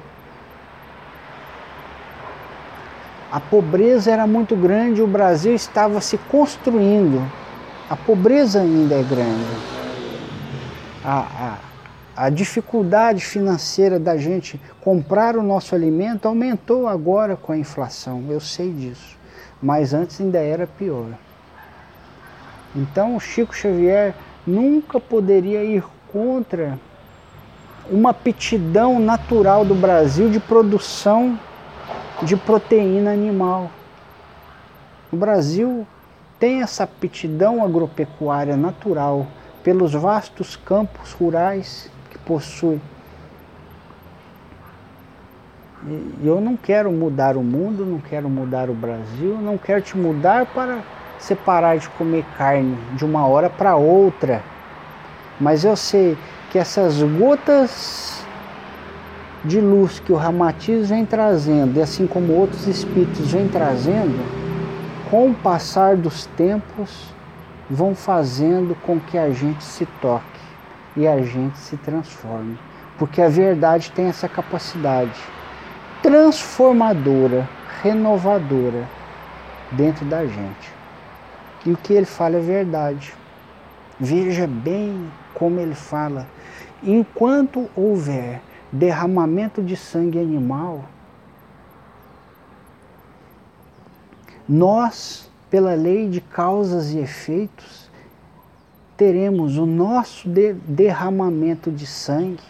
a 3.35 3.39
pobreza 3.41 4.11
era 4.11 4.25
muito 4.25 4.55
grande, 4.55 5.01
o 5.01 5.07
Brasil 5.07 5.53
estava 5.53 5.99
se 5.99 6.17
construindo. 6.17 7.21
A 7.89 7.93
pobreza 7.97 8.61
ainda 8.61 8.95
é 8.95 9.03
grande. 9.03 9.57
A, 11.03 11.57
a, 12.15 12.25
a 12.27 12.29
dificuldade 12.29 13.25
financeira 13.25 13.99
da 13.99 14.15
gente 14.15 14.57
comprar 14.79 15.35
o 15.35 15.43
nosso 15.43 15.75
alimento 15.75 16.29
aumentou 16.29 16.87
agora 16.87 17.35
com 17.35 17.51
a 17.51 17.57
inflação, 17.57 18.23
eu 18.29 18.39
sei 18.39 18.71
disso. 18.71 19.17
Mas 19.61 19.93
antes 19.93 20.21
ainda 20.21 20.39
era 20.39 20.65
pior. 20.65 21.09
Então 22.73 23.17
o 23.17 23.19
Chico 23.19 23.53
Xavier 23.53 24.15
nunca 24.47 24.97
poderia 24.97 25.61
ir 25.61 25.83
contra 26.09 26.79
uma 27.91 28.11
aptidão 28.11 28.97
natural 28.97 29.65
do 29.65 29.75
Brasil 29.75 30.29
de 30.29 30.39
produção 30.39 31.37
de 32.23 32.35
proteína 32.35 33.11
animal. 33.11 33.69
O 35.11 35.15
Brasil 35.15 35.85
tem 36.39 36.61
essa 36.61 36.83
aptidão 36.83 37.63
agropecuária 37.63 38.55
natural 38.55 39.27
pelos 39.63 39.93
vastos 39.93 40.55
campos 40.55 41.13
rurais 41.13 41.89
que 42.09 42.17
possui. 42.19 42.79
E 45.87 46.27
eu 46.27 46.41
não 46.41 46.57
quero 46.57 46.91
mudar 46.91 47.37
o 47.37 47.43
mundo, 47.43 47.85
não 47.85 47.99
quero 47.99 48.27
mudar 48.27 48.69
o 48.69 48.73
Brasil, 48.73 49.37
não 49.41 49.57
quero 49.57 49.81
te 49.81 49.95
mudar 49.95 50.45
para 50.47 50.79
separar 51.19 51.77
de 51.77 51.87
comer 51.89 52.25
carne 52.37 52.75
de 52.93 53.05
uma 53.05 53.27
hora 53.27 53.49
para 53.49 53.75
outra. 53.75 54.41
Mas 55.39 55.63
eu 55.63 55.75
sei 55.75 56.17
que 56.49 56.57
essas 56.57 57.01
gotas 57.01 58.24
de 59.45 59.61
luz 59.61 59.99
que 59.99 60.11
o 60.11 60.15
Ramatiz 60.15 60.89
vem 60.89 61.05
trazendo, 61.05 61.77
e 61.77 61.81
assim 61.81 62.07
como 62.07 62.33
outros 62.33 62.67
espíritos 62.67 63.31
vêm 63.31 63.47
trazendo, 63.47 64.19
com 65.09 65.29
o 65.29 65.35
passar 65.35 65.95
dos 65.95 66.25
tempos, 66.37 67.13
vão 67.69 67.93
fazendo 67.95 68.75
com 68.83 68.99
que 68.99 69.17
a 69.17 69.29
gente 69.29 69.63
se 69.63 69.85
toque 70.01 70.25
e 70.97 71.07
a 71.07 71.21
gente 71.21 71.57
se 71.57 71.77
transforme. 71.77 72.57
Porque 72.97 73.21
a 73.21 73.29
verdade 73.29 73.91
tem 73.91 74.07
essa 74.07 74.27
capacidade 74.27 75.19
transformadora, 76.01 77.47
renovadora 77.83 78.87
dentro 79.71 80.05
da 80.05 80.25
gente. 80.25 80.73
E 81.65 81.71
o 81.71 81.77
que 81.77 81.93
ele 81.93 82.05
fala 82.05 82.37
é 82.37 82.39
verdade. 82.39 83.13
Veja 83.99 84.47
bem 84.47 85.11
como 85.33 85.59
ele 85.59 85.75
fala. 85.75 86.27
Enquanto 86.83 87.69
houver 87.75 88.41
derramamento 88.75 89.61
de 89.61 89.75
sangue 89.75 90.19
animal, 90.19 90.85
nós, 94.47 95.29
pela 95.49 95.73
lei 95.73 96.07
de 96.07 96.21
causas 96.21 96.91
e 96.91 96.99
efeitos, 96.99 97.89
teremos 98.95 99.57
o 99.57 99.65
nosso 99.65 100.29
de 100.29 100.53
derramamento 100.53 101.71
de 101.71 101.85
sangue 101.85 102.43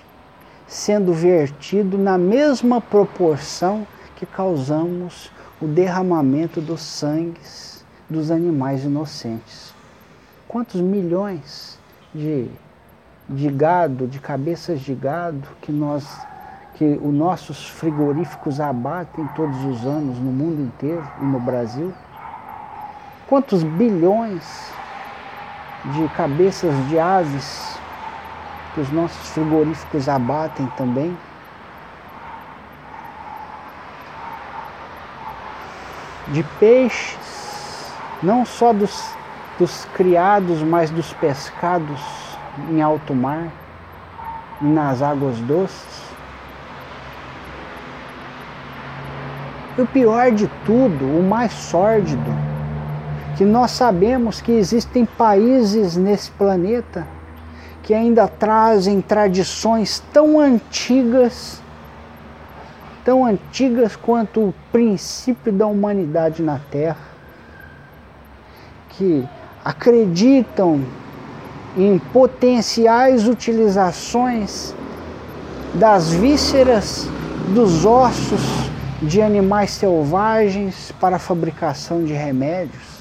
sendo 0.67 1.13
vertido 1.13 1.97
na 1.97 2.17
mesma 2.17 2.81
proporção 2.81 3.87
que 4.15 4.25
causamos 4.25 5.31
o 5.61 5.67
derramamento 5.67 6.59
dos 6.59 6.81
sangues 6.81 7.85
dos 8.09 8.31
animais 8.31 8.83
inocentes. 8.83 9.73
Quantos 10.47 10.81
milhões 10.81 11.79
de, 12.13 12.49
de 13.27 13.49
gado, 13.49 14.07
de 14.07 14.19
cabeças 14.19 14.79
de 14.79 14.93
gado 14.93 15.47
que 15.61 15.71
nós 15.71 16.05
que 16.75 16.99
os 17.01 17.13
nossos 17.13 17.69
frigoríficos 17.69 18.59
abatem 18.59 19.25
todos 19.27 19.63
os 19.63 19.85
anos 19.85 20.19
no 20.19 20.31
mundo 20.31 20.61
inteiro 20.61 21.07
e 21.21 21.23
no 21.23 21.39
Brasil? 21.39 21.93
Quantos 23.27 23.63
bilhões 23.63 24.71
de 25.85 26.07
cabeças 26.09 26.73
de 26.89 26.99
aves 26.99 27.79
que 28.73 28.81
os 28.81 28.91
nossos 28.91 29.29
frigoríficos 29.29 30.09
abatem 30.09 30.67
também? 30.75 31.17
De 36.27 36.43
peixes, 36.59 37.93
não 38.21 38.45
só 38.45 38.73
dos, 38.73 39.15
dos 39.57 39.85
criados, 39.95 40.61
mas 40.61 40.89
dos 40.91 41.13
pescados 41.13 42.34
em 42.69 42.81
alto 42.81 43.13
mar 43.13 43.47
nas 44.61 45.01
águas 45.01 45.37
doces. 45.39 46.05
E 49.77 49.81
o 49.81 49.85
pior 49.85 50.31
de 50.31 50.47
tudo, 50.65 51.05
o 51.05 51.21
mais 51.21 51.51
sórdido, 51.51 52.33
que 53.35 53.43
nós 53.43 53.71
sabemos 53.71 54.39
que 54.39 54.51
existem 54.51 55.05
países 55.05 55.97
nesse 55.97 56.31
planeta 56.31 57.05
que 57.83 57.93
ainda 57.93 58.27
trazem 58.27 58.99
tradições 58.99 60.01
tão 60.11 60.39
antigas, 60.39 61.61
tão 63.03 63.23
antigas 63.23 63.95
quanto 63.95 64.39
o 64.39 64.53
princípio 64.71 65.51
da 65.51 65.67
humanidade 65.67 66.41
na 66.41 66.59
Terra, 66.71 66.97
que 68.89 69.23
acreditam 69.63 70.83
em 71.77 71.99
potenciais 71.99 73.27
utilizações 73.27 74.73
das 75.73 76.13
vísceras, 76.13 77.07
dos 77.53 77.85
ossos 77.85 78.41
de 79.01 79.21
animais 79.21 79.71
selvagens 79.71 80.93
para 80.99 81.17
a 81.17 81.19
fabricação 81.19 82.03
de 82.03 82.13
remédios. 82.13 82.95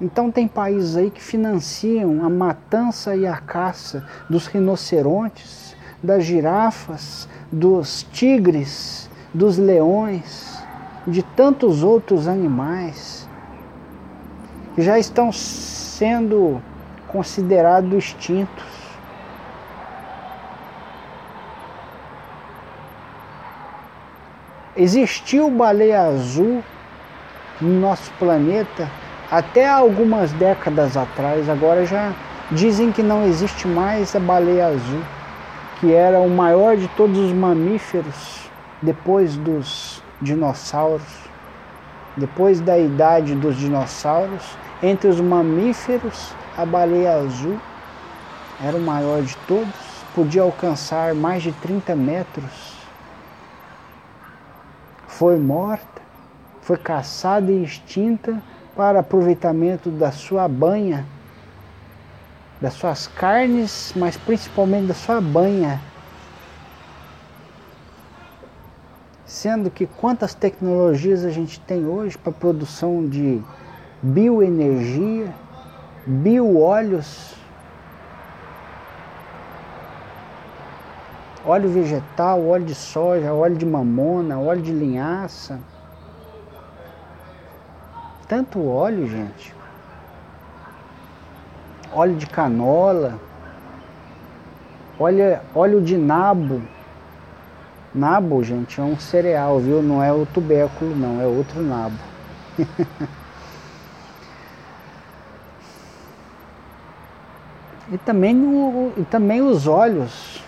Então 0.00 0.30
tem 0.30 0.46
países 0.46 0.96
aí 0.96 1.10
que 1.10 1.20
financiam 1.20 2.24
a 2.24 2.30
matança 2.30 3.16
e 3.16 3.26
a 3.26 3.36
caça 3.36 4.06
dos 4.30 4.46
rinocerontes, 4.46 5.76
das 6.00 6.24
girafas, 6.24 7.28
dos 7.50 8.06
tigres, 8.12 9.10
dos 9.34 9.58
leões, 9.58 10.56
de 11.04 11.24
tantos 11.24 11.82
outros 11.82 12.28
animais 12.28 13.27
já 14.78 14.98
estão 14.98 15.32
sendo 15.32 16.62
considerados 17.08 17.92
extintos. 17.92 18.64
Existiu 24.76 25.50
baleia 25.50 26.02
azul 26.02 26.62
no 27.60 27.80
nosso 27.80 28.12
planeta 28.12 28.88
até 29.30 29.68
algumas 29.68 30.32
décadas 30.32 30.96
atrás, 30.96 31.48
agora 31.48 31.84
já 31.84 32.12
dizem 32.52 32.92
que 32.92 33.02
não 33.02 33.26
existe 33.26 33.66
mais 33.66 34.14
a 34.14 34.20
baleia 34.20 34.68
azul, 34.68 35.02
que 35.80 35.92
era 35.92 36.20
o 36.20 36.30
maior 36.30 36.76
de 36.76 36.86
todos 36.88 37.18
os 37.18 37.32
mamíferos 37.32 38.48
depois 38.80 39.36
dos 39.36 40.02
dinossauros. 40.22 41.28
Depois 42.16 42.60
da 42.60 42.78
idade 42.78 43.34
dos 43.34 43.56
dinossauros, 43.56 44.56
entre 44.82 45.08
os 45.08 45.20
mamíferos, 45.20 46.32
a 46.56 46.64
baleia 46.64 47.16
azul 47.16 47.58
era 48.62 48.76
o 48.76 48.80
maior 48.80 49.22
de 49.22 49.36
todos, 49.46 49.74
podia 50.14 50.42
alcançar 50.42 51.14
mais 51.14 51.42
de 51.42 51.52
30 51.52 51.94
metros 51.94 52.78
foi 55.18 55.36
morta, 55.36 56.00
foi 56.60 56.76
caçada 56.76 57.50
e 57.50 57.64
extinta 57.64 58.40
para 58.76 59.00
aproveitamento 59.00 59.90
da 59.90 60.12
sua 60.12 60.46
banha, 60.46 61.04
das 62.60 62.74
suas 62.74 63.08
carnes, 63.08 63.92
mas 63.96 64.16
principalmente 64.16 64.86
da 64.86 64.94
sua 64.94 65.20
banha. 65.20 65.80
Sendo 69.26 69.72
que 69.72 69.86
quantas 69.86 70.34
tecnologias 70.34 71.24
a 71.24 71.30
gente 71.30 71.58
tem 71.58 71.84
hoje 71.84 72.16
para 72.16 72.32
produção 72.32 73.04
de 73.08 73.42
bioenergia, 74.02 75.34
bioóleos, 76.06 77.34
óleo 81.44 81.68
vegetal, 81.70 82.46
óleo 82.46 82.64
de 82.64 82.74
soja, 82.74 83.32
óleo 83.32 83.56
de 83.56 83.66
mamona, 83.66 84.38
óleo 84.38 84.62
de 84.62 84.72
linhaça. 84.72 85.58
Tanto 88.28 88.64
óleo, 88.64 89.08
gente. 89.08 89.54
Óleo 91.92 92.16
de 92.16 92.26
canola. 92.26 93.18
Óleo, 94.98 95.40
óleo 95.54 95.80
de 95.80 95.96
nabo. 95.96 96.60
Nabo, 97.94 98.44
gente, 98.44 98.78
é 98.78 98.84
um 98.84 98.98
cereal, 98.98 99.58
viu? 99.58 99.82
Não 99.82 100.02
é 100.02 100.12
o 100.12 100.26
tubérculo, 100.26 100.94
não, 100.94 101.20
é 101.20 101.26
outro 101.26 101.62
nabo. 101.62 101.96
e 107.90 107.98
também, 107.98 108.36
o, 108.36 108.92
e 108.96 109.04
também 109.04 109.40
os 109.40 109.66
óleos 109.66 110.42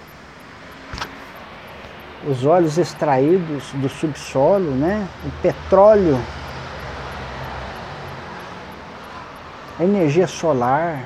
os 2.26 2.44
óleos 2.44 2.76
extraídos 2.76 3.72
do 3.74 3.88
subsolo, 3.88 4.72
né? 4.72 5.06
o 5.24 5.30
petróleo, 5.42 6.20
a 9.78 9.84
energia 9.84 10.26
solar. 10.26 11.04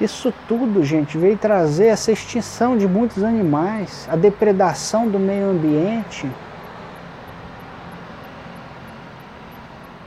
Isso 0.00 0.32
tudo, 0.48 0.82
gente, 0.82 1.18
veio 1.18 1.36
trazer 1.36 1.86
essa 1.86 2.10
extinção 2.10 2.76
de 2.76 2.86
muitos 2.86 3.22
animais, 3.22 4.08
a 4.10 4.16
depredação 4.16 5.08
do 5.08 5.18
meio 5.18 5.50
ambiente. 5.50 6.30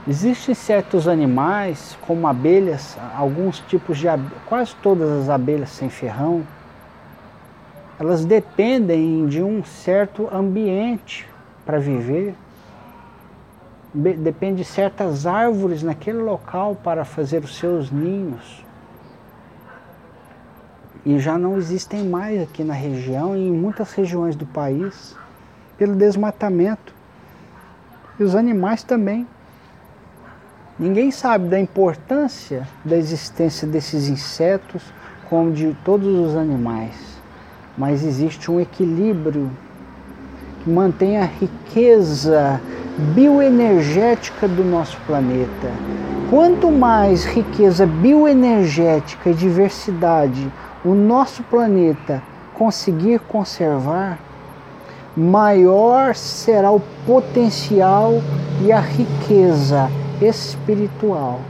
Existem 0.05 0.53
certos 0.53 1.07
animais, 1.07 1.97
como 2.01 2.27
abelhas, 2.27 2.97
alguns 3.15 3.59
tipos 3.61 3.97
de 3.97 4.07
abelhas, 4.09 4.33
quase 4.45 4.75
todas 4.81 5.09
as 5.09 5.29
abelhas 5.29 5.69
sem 5.69 5.89
ferrão, 5.89 6.45
elas 7.97 8.25
dependem 8.25 9.25
de 9.27 9.41
um 9.41 9.63
certo 9.63 10.27
ambiente 10.33 11.25
para 11.65 11.79
viver. 11.79 12.35
Depende 13.93 14.57
de 14.57 14.65
certas 14.65 15.25
árvores 15.25 15.83
naquele 15.83 16.17
local 16.17 16.75
para 16.75 17.05
fazer 17.05 17.43
os 17.43 17.55
seus 17.55 17.89
ninhos. 17.89 18.65
E 21.05 21.17
já 21.19 21.37
não 21.37 21.57
existem 21.57 22.03
mais 22.03 22.41
aqui 22.41 22.63
na 22.63 22.73
região 22.73 23.37
e 23.37 23.47
em 23.47 23.51
muitas 23.51 23.93
regiões 23.93 24.35
do 24.35 24.45
país 24.45 25.15
pelo 25.77 25.95
desmatamento. 25.95 26.93
E 28.19 28.23
os 28.23 28.35
animais 28.35 28.83
também. 28.83 29.27
Ninguém 30.79 31.11
sabe 31.11 31.49
da 31.49 31.59
importância 31.59 32.67
da 32.83 32.97
existência 32.97 33.67
desses 33.67 34.09
insetos 34.09 34.81
como 35.29 35.51
de 35.51 35.77
todos 35.85 36.07
os 36.07 36.35
animais, 36.35 36.95
mas 37.77 38.03
existe 38.03 38.49
um 38.49 38.59
equilíbrio 38.59 39.51
que 40.63 40.69
mantém 40.71 41.19
a 41.19 41.25
riqueza 41.25 42.59
bioenergética 43.13 44.47
do 44.47 44.63
nosso 44.63 44.97
planeta. 45.05 45.71
Quanto 46.31 46.71
mais 46.71 47.23
riqueza 47.23 47.85
bioenergética 47.85 49.29
e 49.29 49.33
diversidade 49.35 50.51
o 50.83 50.95
nosso 50.95 51.43
planeta 51.43 52.23
conseguir 52.55 53.19
conservar, 53.19 54.17
maior 55.15 56.15
será 56.15 56.71
o 56.71 56.81
potencial 57.05 58.13
e 58.59 58.71
a 58.71 58.79
riqueza 58.79 59.87
espiritual. 60.21 61.41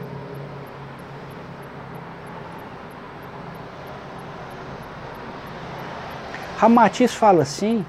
Ramatiz 6.58 7.14
fala 7.14 7.44
assim 7.44 7.86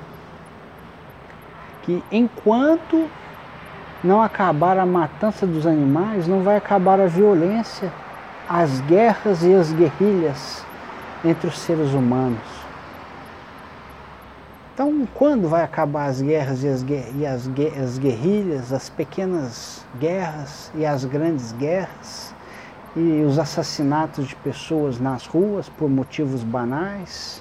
que 1.82 2.02
enquanto 2.10 3.08
não 4.02 4.22
acabar 4.22 4.78
a 4.78 4.84
matança 4.84 5.46
dos 5.46 5.66
animais, 5.66 6.26
não 6.26 6.42
vai 6.42 6.56
acabar 6.56 7.00
a 7.00 7.06
violência, 7.06 7.92
as 8.48 8.80
guerras 8.82 9.42
e 9.42 9.54
as 9.54 9.72
guerrilhas 9.72 10.64
entre 11.24 11.46
os 11.46 11.58
seres 11.58 11.92
humanos. 11.92 12.53
Então, 14.74 15.06
quando 15.14 15.48
vai 15.48 15.62
acabar 15.62 16.06
as 16.06 16.20
guerras 16.20 16.64
e 16.64 16.68
as, 16.68 16.84
e 17.14 17.24
as, 17.24 17.48
as 17.80 17.96
guerrilhas, 17.96 18.72
as 18.72 18.90
pequenas 18.90 19.86
guerras 20.00 20.68
e 20.74 20.84
as 20.84 21.04
grandes 21.04 21.52
guerras, 21.52 22.34
e 22.96 23.22
os 23.22 23.38
assassinatos 23.38 24.26
de 24.26 24.34
pessoas 24.34 24.98
nas 24.98 25.26
ruas 25.26 25.68
por 25.68 25.88
motivos 25.88 26.42
banais, 26.42 27.40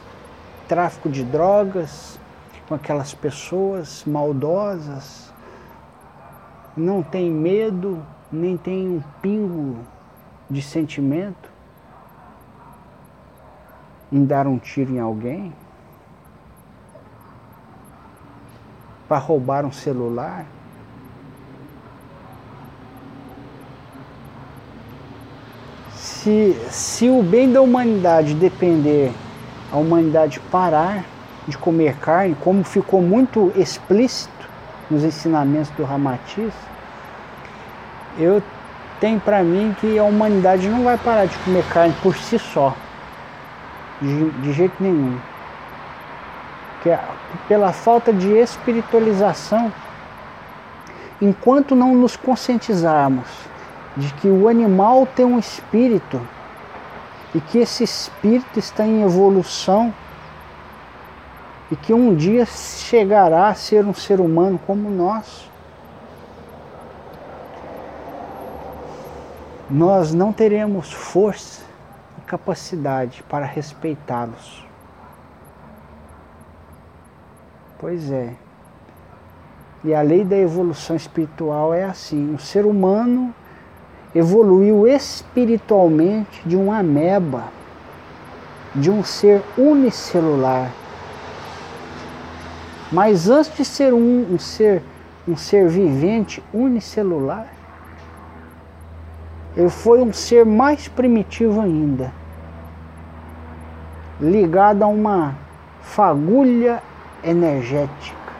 tráfico 0.67 1.09
de 1.09 1.23
drogas 1.23 2.19
com 2.67 2.75
aquelas 2.75 3.15
pessoas 3.15 4.03
maldosas, 4.05 5.33
não 6.77 7.01
tem 7.01 7.31
medo, 7.31 8.05
nem 8.31 8.55
tem 8.55 8.87
um 8.87 9.03
pingo 9.23 9.79
de 10.51 10.61
sentimento 10.61 11.51
em 14.11 14.23
dar 14.23 14.45
um 14.45 14.59
tiro 14.59 14.93
em 14.93 14.99
alguém? 14.99 15.51
Para 19.13 19.19
roubar 19.19 19.63
um 19.63 19.71
celular? 19.71 20.43
Se, 25.93 26.57
se 26.71 27.07
o 27.07 27.21
bem 27.21 27.51
da 27.51 27.61
humanidade 27.61 28.33
depender, 28.33 29.11
a 29.71 29.77
humanidade 29.77 30.39
parar 30.39 31.05
de 31.47 31.55
comer 31.59 31.95
carne, 31.97 32.35
como 32.41 32.63
ficou 32.63 33.03
muito 33.03 33.53
explícito 33.55 34.49
nos 34.89 35.03
ensinamentos 35.03 35.69
do 35.71 35.83
Ramatiz, 35.83 36.51
eu 38.17 38.41
tenho 38.99 39.19
para 39.19 39.43
mim 39.43 39.75
que 39.79 39.99
a 39.99 40.03
humanidade 40.03 40.67
não 40.67 40.83
vai 40.83 40.97
parar 40.97 41.25
de 41.27 41.37
comer 41.39 41.63
carne 41.65 41.93
por 42.01 42.15
si 42.15 42.39
só, 42.39 42.75
de, 44.01 44.31
de 44.31 44.53
jeito 44.53 44.73
nenhum 44.79 45.19
que 46.83 46.89
é 46.89 46.99
pela 47.47 47.71
falta 47.71 48.11
de 48.11 48.29
espiritualização, 48.33 49.71
enquanto 51.21 51.75
não 51.75 51.95
nos 51.95 52.17
conscientizarmos 52.17 53.27
de 53.95 54.13
que 54.15 54.27
o 54.27 54.49
animal 54.49 55.07
tem 55.07 55.25
um 55.25 55.39
espírito 55.39 56.21
e 57.33 57.39
que 57.39 57.59
esse 57.59 57.85
espírito 57.85 58.59
está 58.59 58.85
em 58.85 59.01
evolução 59.01 59.93
e 61.71 61.75
que 61.77 61.93
um 61.93 62.13
dia 62.13 62.45
chegará 62.45 63.47
a 63.47 63.55
ser 63.55 63.85
um 63.85 63.93
ser 63.93 64.19
humano 64.19 64.59
como 64.67 64.89
nós. 64.89 65.49
Nós 69.69 70.13
não 70.13 70.33
teremos 70.33 70.91
força 70.91 71.63
e 72.17 72.21
capacidade 72.21 73.23
para 73.23 73.45
respeitá-los. 73.45 74.72
Pois 77.83 78.09
é. 78.09 78.29
E 79.83 79.93
a 79.93 80.01
lei 80.01 80.23
da 80.23 80.37
evolução 80.37 80.95
espiritual 80.95 81.73
é 81.73 81.83
assim: 81.83 82.33
o 82.33 82.39
ser 82.39 82.65
humano 82.65 83.35
evoluiu 84.15 84.87
espiritualmente 84.87 86.41
de 86.45 86.55
uma 86.55 86.77
ameba, 86.77 87.43
de 88.73 88.89
um 88.89 89.03
ser 89.03 89.43
unicelular. 89.57 90.71
Mas 92.89 93.29
antes 93.29 93.53
de 93.53 93.65
ser 93.65 93.93
um, 93.93 94.33
um 94.33 94.39
ser 94.39 94.81
um 95.27 95.35
ser 95.35 95.67
vivente 95.67 96.41
unicelular, 96.53 97.47
ele 99.57 99.69
foi 99.69 100.01
um 100.01 100.13
ser 100.13 100.45
mais 100.45 100.87
primitivo 100.87 101.59
ainda, 101.59 102.13
ligado 104.21 104.83
a 104.83 104.87
uma 104.87 105.35
fagulha 105.81 106.81
energética, 107.23 108.33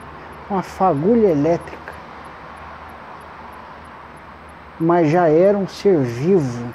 uma 0.50 0.62
fagulha 0.62 1.28
elétrica, 1.28 1.94
mas 4.80 5.10
já 5.10 5.28
era 5.28 5.58
um 5.58 5.68
ser 5.68 6.00
vivo. 6.00 6.74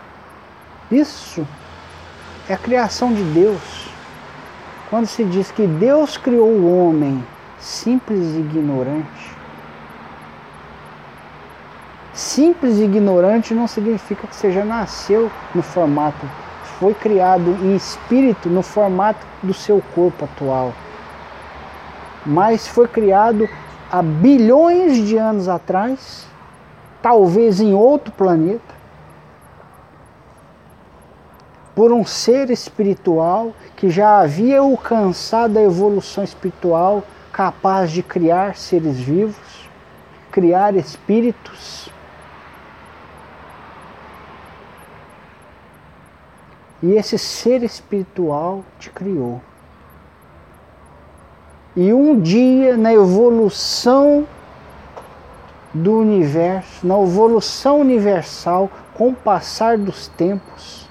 Isso 0.90 1.46
é 2.48 2.54
a 2.54 2.58
criação 2.58 3.12
de 3.12 3.22
Deus. 3.22 3.88
Quando 4.88 5.06
se 5.06 5.22
diz 5.24 5.50
que 5.50 5.66
Deus 5.66 6.16
criou 6.16 6.48
o 6.48 6.88
homem 6.88 7.22
simples 7.58 8.34
e 8.34 8.38
ignorante, 8.38 9.36
simples 12.14 12.78
e 12.78 12.84
ignorante 12.84 13.52
não 13.52 13.66
significa 13.66 14.26
que 14.26 14.34
você 14.34 14.50
já 14.50 14.64
nasceu 14.64 15.30
no 15.54 15.62
formato, 15.62 16.26
foi 16.78 16.94
criado 16.94 17.50
em 17.62 17.76
espírito 17.76 18.48
no 18.48 18.62
formato 18.62 19.26
do 19.42 19.52
seu 19.52 19.82
corpo 19.94 20.24
atual 20.24 20.72
mas 22.28 22.68
foi 22.68 22.86
criado 22.86 23.48
há 23.90 24.02
bilhões 24.02 24.98
de 24.98 25.16
anos 25.16 25.48
atrás, 25.48 26.26
talvez 27.00 27.58
em 27.58 27.72
outro 27.72 28.12
planeta, 28.12 28.76
por 31.74 31.90
um 31.90 32.04
ser 32.04 32.50
espiritual 32.50 33.52
que 33.76 33.88
já 33.88 34.18
havia 34.18 34.60
alcançado 34.60 35.56
a 35.56 35.62
evolução 35.62 36.22
espiritual, 36.22 37.02
capaz 37.32 37.90
de 37.90 38.02
criar 38.02 38.56
seres 38.56 38.98
vivos, 38.98 39.70
criar 40.30 40.76
espíritos. 40.76 41.88
E 46.82 46.92
esse 46.92 47.16
ser 47.16 47.62
espiritual 47.62 48.64
te 48.78 48.90
criou. 48.90 49.40
E 51.80 51.92
um 51.92 52.18
dia, 52.18 52.76
na 52.76 52.92
evolução 52.92 54.26
do 55.72 55.96
universo, 55.96 56.84
na 56.84 57.00
evolução 57.00 57.82
universal, 57.82 58.68
com 58.94 59.10
o 59.10 59.14
passar 59.14 59.78
dos 59.78 60.08
tempos, 60.08 60.88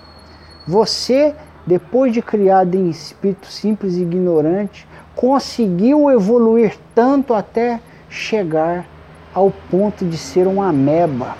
você, 0.66 1.36
depois 1.66 2.14
de 2.14 2.22
criado 2.22 2.76
em 2.76 2.90
espírito 2.90 3.48
simples 3.48 3.96
e 3.96 4.04
ignorante, 4.04 4.88
conseguiu 5.14 6.10
evoluir 6.10 6.78
tanto 6.96 7.34
até 7.34 7.82
chegar 8.10 8.86
ao 9.34 9.52
ponto 9.70 10.06
de 10.06 10.18
ser 10.18 10.48
uma 10.48 10.70
ameba, 10.70 11.36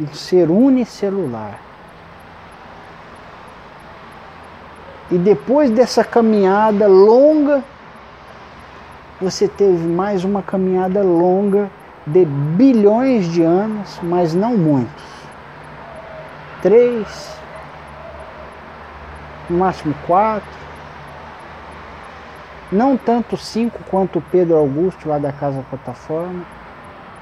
um 0.00 0.06
ser 0.14 0.50
unicelular. 0.50 1.60
E 5.12 5.18
depois 5.18 5.70
dessa 5.70 6.02
caminhada 6.02 6.86
longa, 6.86 7.62
você 9.20 9.46
teve 9.46 9.86
mais 9.86 10.24
uma 10.24 10.40
caminhada 10.40 11.02
longa 11.02 11.70
de 12.06 12.24
bilhões 12.24 13.30
de 13.30 13.42
anos, 13.42 14.00
mas 14.02 14.32
não 14.32 14.56
muitos. 14.56 15.04
Três, 16.62 17.38
no 19.50 19.58
máximo 19.58 19.94
quatro. 20.06 20.48
Não 22.72 22.96
tanto 22.96 23.36
cinco 23.36 23.80
quanto 23.90 24.18
o 24.18 24.22
Pedro 24.22 24.56
Augusto 24.56 25.10
lá 25.10 25.18
da 25.18 25.30
Casa 25.30 25.62
Plataforma. 25.68 26.42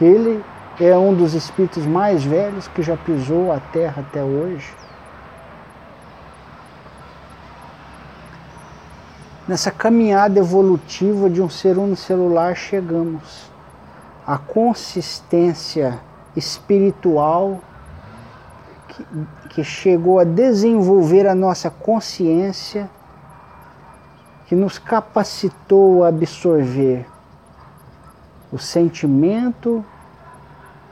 Ele 0.00 0.40
é 0.78 0.96
um 0.96 1.12
dos 1.12 1.34
espíritos 1.34 1.84
mais 1.84 2.22
velhos 2.22 2.68
que 2.68 2.82
já 2.82 2.96
pisou 2.96 3.50
a 3.50 3.58
Terra 3.72 4.04
até 4.08 4.22
hoje. 4.22 4.72
Nessa 9.50 9.72
caminhada 9.72 10.38
evolutiva 10.38 11.28
de 11.28 11.42
um 11.42 11.50
ser 11.50 11.76
unicelular 11.76 12.54
chegamos 12.54 13.50
à 14.24 14.38
consistência 14.38 15.98
espiritual 16.36 17.60
que, 18.86 19.04
que 19.48 19.64
chegou 19.64 20.20
a 20.20 20.24
desenvolver 20.24 21.26
a 21.26 21.34
nossa 21.34 21.68
consciência, 21.68 22.88
que 24.46 24.54
nos 24.54 24.78
capacitou 24.78 26.04
a 26.04 26.08
absorver 26.10 27.04
o 28.52 28.58
sentimento, 28.58 29.84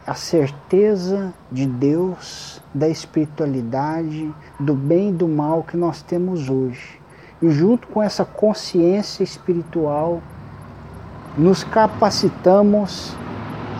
a 0.04 0.14
certeza 0.14 1.32
de 1.48 1.64
Deus, 1.64 2.60
da 2.74 2.88
espiritualidade, 2.88 4.34
do 4.58 4.74
bem 4.74 5.10
e 5.10 5.12
do 5.12 5.28
mal 5.28 5.62
que 5.62 5.76
nós 5.76 6.02
temos 6.02 6.50
hoje. 6.50 6.97
E 7.40 7.50
junto 7.50 7.86
com 7.88 8.02
essa 8.02 8.24
consciência 8.24 9.22
espiritual, 9.22 10.20
nos 11.36 11.62
capacitamos 11.62 13.16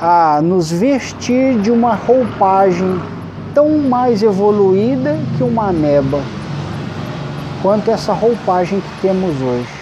a 0.01 0.41
nos 0.41 0.71
vestir 0.71 1.61
de 1.61 1.71
uma 1.71 1.95
roupagem 1.95 3.01
tão 3.53 3.79
mais 3.79 4.23
evoluída 4.23 5.17
que 5.37 5.43
uma 5.43 5.71
ameba, 5.71 6.21
quanto 7.61 7.91
essa 7.91 8.13
roupagem 8.13 8.81
que 8.81 9.01
temos 9.03 9.41
hoje. 9.41 9.79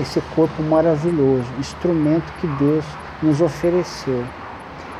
Esse 0.00 0.22
corpo 0.34 0.62
maravilhoso, 0.62 1.46
instrumento 1.58 2.32
que 2.40 2.46
Deus 2.46 2.84
nos 3.22 3.42
ofereceu. 3.42 4.24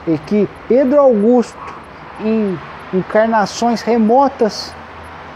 E 0.07 0.19
que 0.19 0.49
Pedro 0.69 1.01
Augusto, 1.01 1.75
em 2.21 2.59
encarnações 2.93 3.81
remotas, 3.81 4.75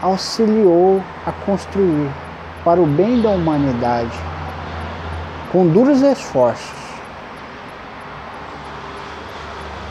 auxiliou 0.01 1.01
a 1.25 1.31
construir 1.31 2.09
para 2.63 2.79
o 2.79 2.85
bem 2.85 3.21
da 3.21 3.29
humanidade, 3.29 4.17
com 5.51 5.67
duros 5.67 6.01
esforços. 6.01 6.81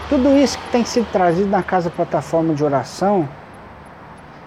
Tudo 0.08 0.36
isso 0.36 0.58
que 0.58 0.68
tem 0.70 0.84
sido 0.84 1.06
trazido 1.12 1.48
na 1.48 1.62
casa 1.62 1.88
plataforma 1.88 2.52
de 2.54 2.64
oração 2.64 3.28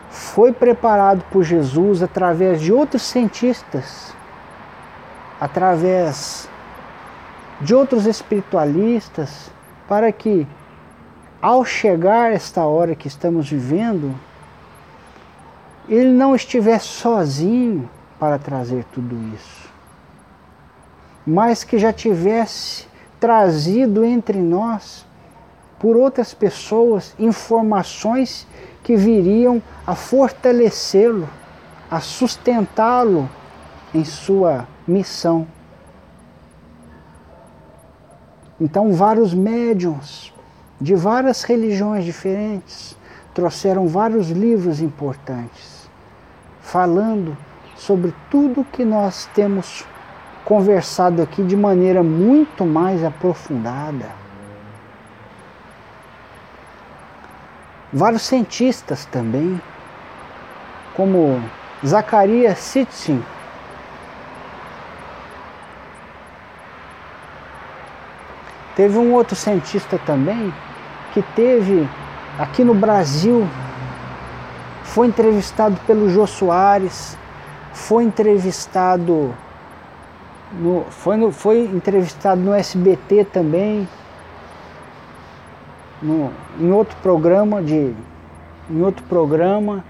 foi 0.09 0.51
preparado 0.51 1.23
por 1.31 1.43
Jesus 1.43 2.03
através 2.03 2.61
de 2.61 2.73
outros 2.73 3.03
cientistas, 3.03 4.13
através 5.39 6.49
de 7.61 7.73
outros 7.73 8.05
espiritualistas, 8.05 9.49
para 9.87 10.11
que 10.11 10.45
ao 11.41 11.63
chegar 11.63 12.31
esta 12.31 12.65
hora 12.65 12.95
que 12.95 13.07
estamos 13.07 13.49
vivendo, 13.49 14.13
ele 15.87 16.11
não 16.11 16.35
estivesse 16.35 16.87
sozinho 16.87 17.89
para 18.19 18.39
trazer 18.39 18.85
tudo 18.85 19.15
isso, 19.35 19.69
mas 21.25 21.63
que 21.63 21.77
já 21.77 21.91
tivesse 21.91 22.87
trazido 23.19 24.03
entre 24.03 24.39
nós, 24.39 25.05
por 25.79 25.97
outras 25.97 26.33
pessoas, 26.33 27.13
informações 27.19 28.47
que 28.83 28.95
viriam 28.95 29.61
a 29.85 29.95
fortalecê-lo, 29.95 31.27
a 31.89 31.99
sustentá-lo 31.99 33.29
em 33.93 34.03
sua 34.03 34.67
missão. 34.87 35.47
Então, 38.59 38.93
vários 38.93 39.33
médiums 39.33 40.33
de 40.79 40.95
várias 40.95 41.43
religiões 41.43 42.03
diferentes 42.03 42.97
trouxeram 43.33 43.87
vários 43.87 44.29
livros 44.29 44.79
importantes, 44.79 45.72
falando 46.63 47.37
sobre 47.75 48.13
tudo 48.31 48.65
que 48.65 48.83
nós 48.83 49.29
temos 49.35 49.85
conversado 50.43 51.21
aqui 51.21 51.43
de 51.43 51.55
maneira 51.55 52.01
muito 52.01 52.65
mais 52.65 53.03
aprofundada. 53.03 54.09
Vários 57.91 58.23
cientistas 58.23 59.05
também, 59.05 59.61
como 60.95 61.39
Zacarias 61.85 62.57
Sitchin, 62.57 63.23
Teve 68.75 68.97
um 68.97 69.13
outro 69.13 69.35
cientista 69.35 69.99
também 69.99 70.51
que 71.13 71.21
teve 71.35 71.87
aqui 72.39 72.63
no 72.63 72.73
Brasil, 72.73 73.47
foi 74.93 75.07
entrevistado 75.07 75.75
pelo 75.87 76.07
Jô 76.07 76.27
Soares, 76.27 77.17
foi 77.73 78.03
entrevistado 78.03 79.33
no, 80.51 80.85
foi, 80.91 81.17
no, 81.17 81.31
foi 81.31 81.61
entrevistado 81.61 82.39
no 82.39 82.53
SBT 82.53 83.25
também, 83.25 83.89
no, 85.99 86.29
em 86.59 86.71
outro 86.71 86.95
programa 87.01 87.59
de 87.59 87.91
em 88.69 88.81
outro 88.83 89.03
programa 89.05 89.83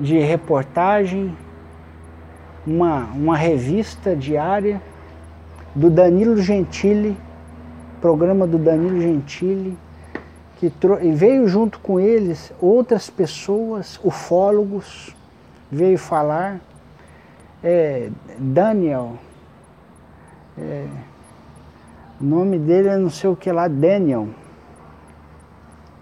de 0.00 0.16
reportagem, 0.20 1.36
uma, 2.64 3.08
uma 3.14 3.36
revista 3.36 4.14
diária 4.14 4.80
do 5.74 5.90
Danilo 5.90 6.36
Gentili, 6.36 7.16
programa 8.00 8.46
do 8.46 8.58
Danilo 8.58 9.00
Gentili, 9.00 9.76
que 10.70 10.86
e 11.02 11.12
veio 11.12 11.48
junto 11.48 11.78
com 11.78 11.98
eles 11.98 12.52
outras 12.60 13.10
pessoas, 13.10 13.98
ufólogos, 14.02 15.14
veio 15.70 15.98
falar. 15.98 16.60
É, 17.62 18.10
Daniel, 18.38 19.14
é, 20.58 20.86
o 22.20 22.24
nome 22.24 22.58
dele 22.58 22.88
é 22.88 22.96
não 22.96 23.10
sei 23.10 23.30
o 23.30 23.36
que 23.36 23.50
lá, 23.50 23.66
Daniel. 23.68 24.28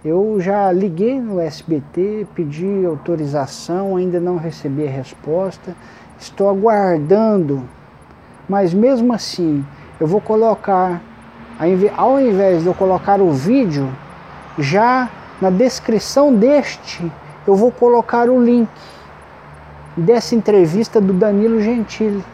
Eu 0.05 0.41
já 0.41 0.73
liguei 0.73 1.21
no 1.21 1.39
SBT, 1.39 2.27
pedi 2.35 2.85
autorização, 2.85 3.97
ainda 3.97 4.19
não 4.19 4.37
recebi 4.37 4.87
a 4.87 4.91
resposta. 4.91 5.77
Estou 6.19 6.49
aguardando, 6.49 7.63
mas 8.49 8.75
mesmo 8.75 9.13
assim, 9.13 9.65
eu 10.01 10.07
vou 10.07 10.21
colocar, 10.21 11.01
ao 11.97 12.21
invés 12.21 12.63
de 12.63 12.69
eu 12.69 12.75
colocar 12.75 13.21
o 13.21 13.31
vídeo, 13.31 13.89
já 14.59 15.09
na 15.41 15.51
descrição 15.51 16.35
deste, 16.35 17.11
eu 17.47 17.55
vou 17.55 17.73
colocar 17.73 18.29
o 18.29 18.43
link 18.43 18.69
dessa 19.97 20.35
entrevista 20.35 21.01
do 21.01 21.13
Danilo 21.13 21.61
Gentili. 21.61 22.25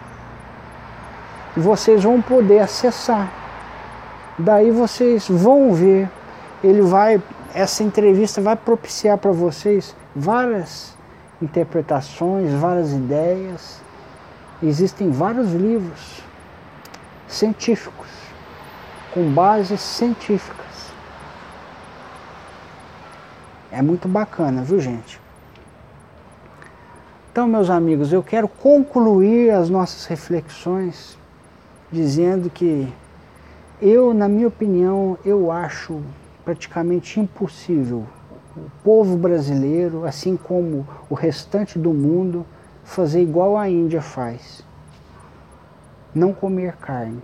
Vocês 1.57 2.04
vão 2.04 2.20
poder 2.20 2.61
acessar. 2.61 3.33
Daí 4.38 4.70
vocês 4.70 5.26
vão 5.28 5.72
ver. 5.72 6.09
Ele 6.62 6.83
vai, 6.83 7.22
essa 7.54 7.83
entrevista 7.83 8.40
vai 8.40 8.57
propiciar 8.57 9.16
para 9.18 9.33
vocês 9.33 9.96
várias 10.14 10.96
interpretações, 11.40 12.52
várias 12.52 12.92
ideias. 12.92 13.81
Existem 14.62 15.11
vários 15.11 15.52
livros 15.52 16.22
científicos, 17.26 18.09
com 19.12 19.33
bases 19.33 19.81
científicas 19.81 20.67
É 23.70 23.83
muito 23.83 24.09
bacana, 24.09 24.62
viu 24.62 24.81
gente? 24.81 25.20
Então, 27.31 27.46
meus 27.46 27.70
amigos, 27.70 28.12
eu 28.12 28.22
quero 28.22 28.48
concluir 28.48 29.50
as 29.50 29.68
nossas 29.68 30.07
reflexões 30.07 31.16
dizendo 31.90 32.50
que 32.50 32.92
eu, 33.81 34.12
na 34.12 34.28
minha 34.28 34.48
opinião, 34.48 35.16
eu 35.24 35.52
acho 35.52 36.02
praticamente 36.44 37.20
impossível 37.20 38.07
o 38.57 38.70
povo 38.83 39.16
brasileiro, 39.16 40.04
assim 40.04 40.37
como 40.37 40.87
o 41.09 41.14
restante 41.14 41.78
do 41.78 41.92
mundo, 41.92 42.44
fazer 42.83 43.22
igual 43.22 43.57
a 43.57 43.68
Índia 43.68 44.02
faz. 44.02 44.64
Não 46.14 46.33
comer 46.33 46.76
carne. 46.76 47.22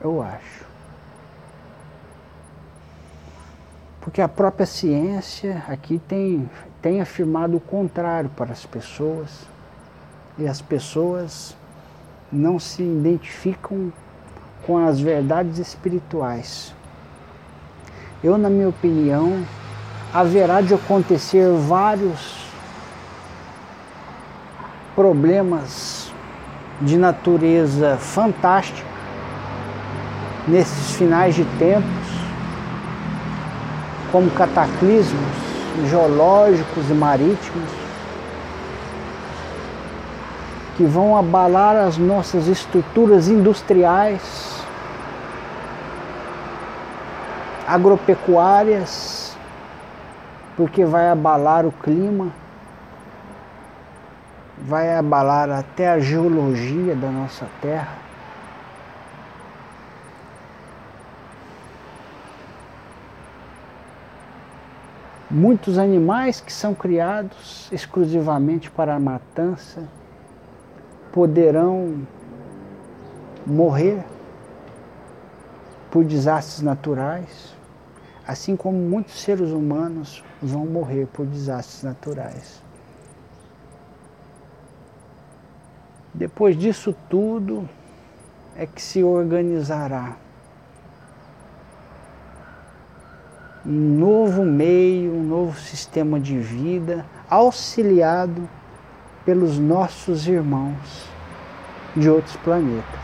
Eu 0.00 0.22
acho. 0.22 0.69
Porque 4.00 4.22
a 4.22 4.28
própria 4.28 4.66
ciência 4.66 5.62
aqui 5.68 6.00
tem, 6.08 6.48
tem 6.80 7.00
afirmado 7.00 7.56
o 7.56 7.60
contrário 7.60 8.30
para 8.30 8.52
as 8.52 8.64
pessoas. 8.64 9.46
E 10.38 10.46
as 10.46 10.62
pessoas 10.62 11.54
não 12.32 12.58
se 12.58 12.82
identificam 12.82 13.92
com 14.66 14.78
as 14.78 15.00
verdades 15.00 15.58
espirituais. 15.58 16.74
Eu, 18.22 18.38
na 18.38 18.48
minha 18.50 18.68
opinião, 18.68 19.44
haverá 20.12 20.60
de 20.60 20.74
acontecer 20.74 21.50
vários 21.52 22.46
problemas 24.94 26.12
de 26.80 26.96
natureza 26.96 27.96
fantástica 27.98 28.88
nesses 30.48 30.92
finais 30.96 31.34
de 31.34 31.44
tempos, 31.58 31.99
como 34.10 34.30
cataclismos 34.30 35.50
geológicos 35.88 36.90
e 36.90 36.94
marítimos, 36.94 37.70
que 40.76 40.84
vão 40.84 41.16
abalar 41.16 41.76
as 41.76 41.96
nossas 41.96 42.48
estruturas 42.48 43.28
industriais, 43.28 44.64
agropecuárias, 47.66 49.36
porque 50.56 50.84
vai 50.84 51.08
abalar 51.08 51.64
o 51.64 51.72
clima, 51.72 52.28
vai 54.58 54.96
abalar 54.96 55.50
até 55.50 55.90
a 55.90 55.98
geologia 55.98 56.94
da 56.94 57.08
nossa 57.08 57.46
terra. 57.60 58.09
Muitos 65.30 65.78
animais 65.78 66.40
que 66.40 66.52
são 66.52 66.74
criados 66.74 67.70
exclusivamente 67.70 68.68
para 68.68 68.96
a 68.96 68.98
matança 68.98 69.88
poderão 71.12 72.04
morrer 73.46 74.04
por 75.88 76.04
desastres 76.04 76.62
naturais, 76.62 77.54
assim 78.26 78.56
como 78.56 78.76
muitos 78.76 79.20
seres 79.22 79.50
humanos 79.50 80.24
vão 80.42 80.66
morrer 80.66 81.06
por 81.06 81.24
desastres 81.24 81.84
naturais. 81.84 82.60
Depois 86.12 86.56
disso 86.56 86.92
tudo 87.08 87.68
é 88.56 88.66
que 88.66 88.82
se 88.82 89.04
organizará 89.04 90.16
um 93.64 93.98
novo 93.98 94.44
meio, 94.44 95.12
um 95.12 95.22
novo 95.22 95.58
sistema 95.58 96.18
de 96.18 96.38
vida 96.38 97.04
auxiliado 97.28 98.48
pelos 99.24 99.58
nossos 99.58 100.26
irmãos 100.26 101.08
de 101.94 102.08
outros 102.08 102.36
planetas. 102.36 103.00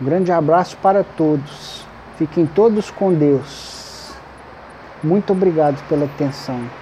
Um 0.00 0.04
grande 0.04 0.32
abraço 0.32 0.76
para 0.78 1.04
todos. 1.04 1.86
Fiquem 2.18 2.44
todos 2.44 2.90
com 2.90 3.14
Deus. 3.14 4.12
Muito 5.02 5.32
obrigado 5.32 5.80
pela 5.88 6.06
atenção. 6.06 6.81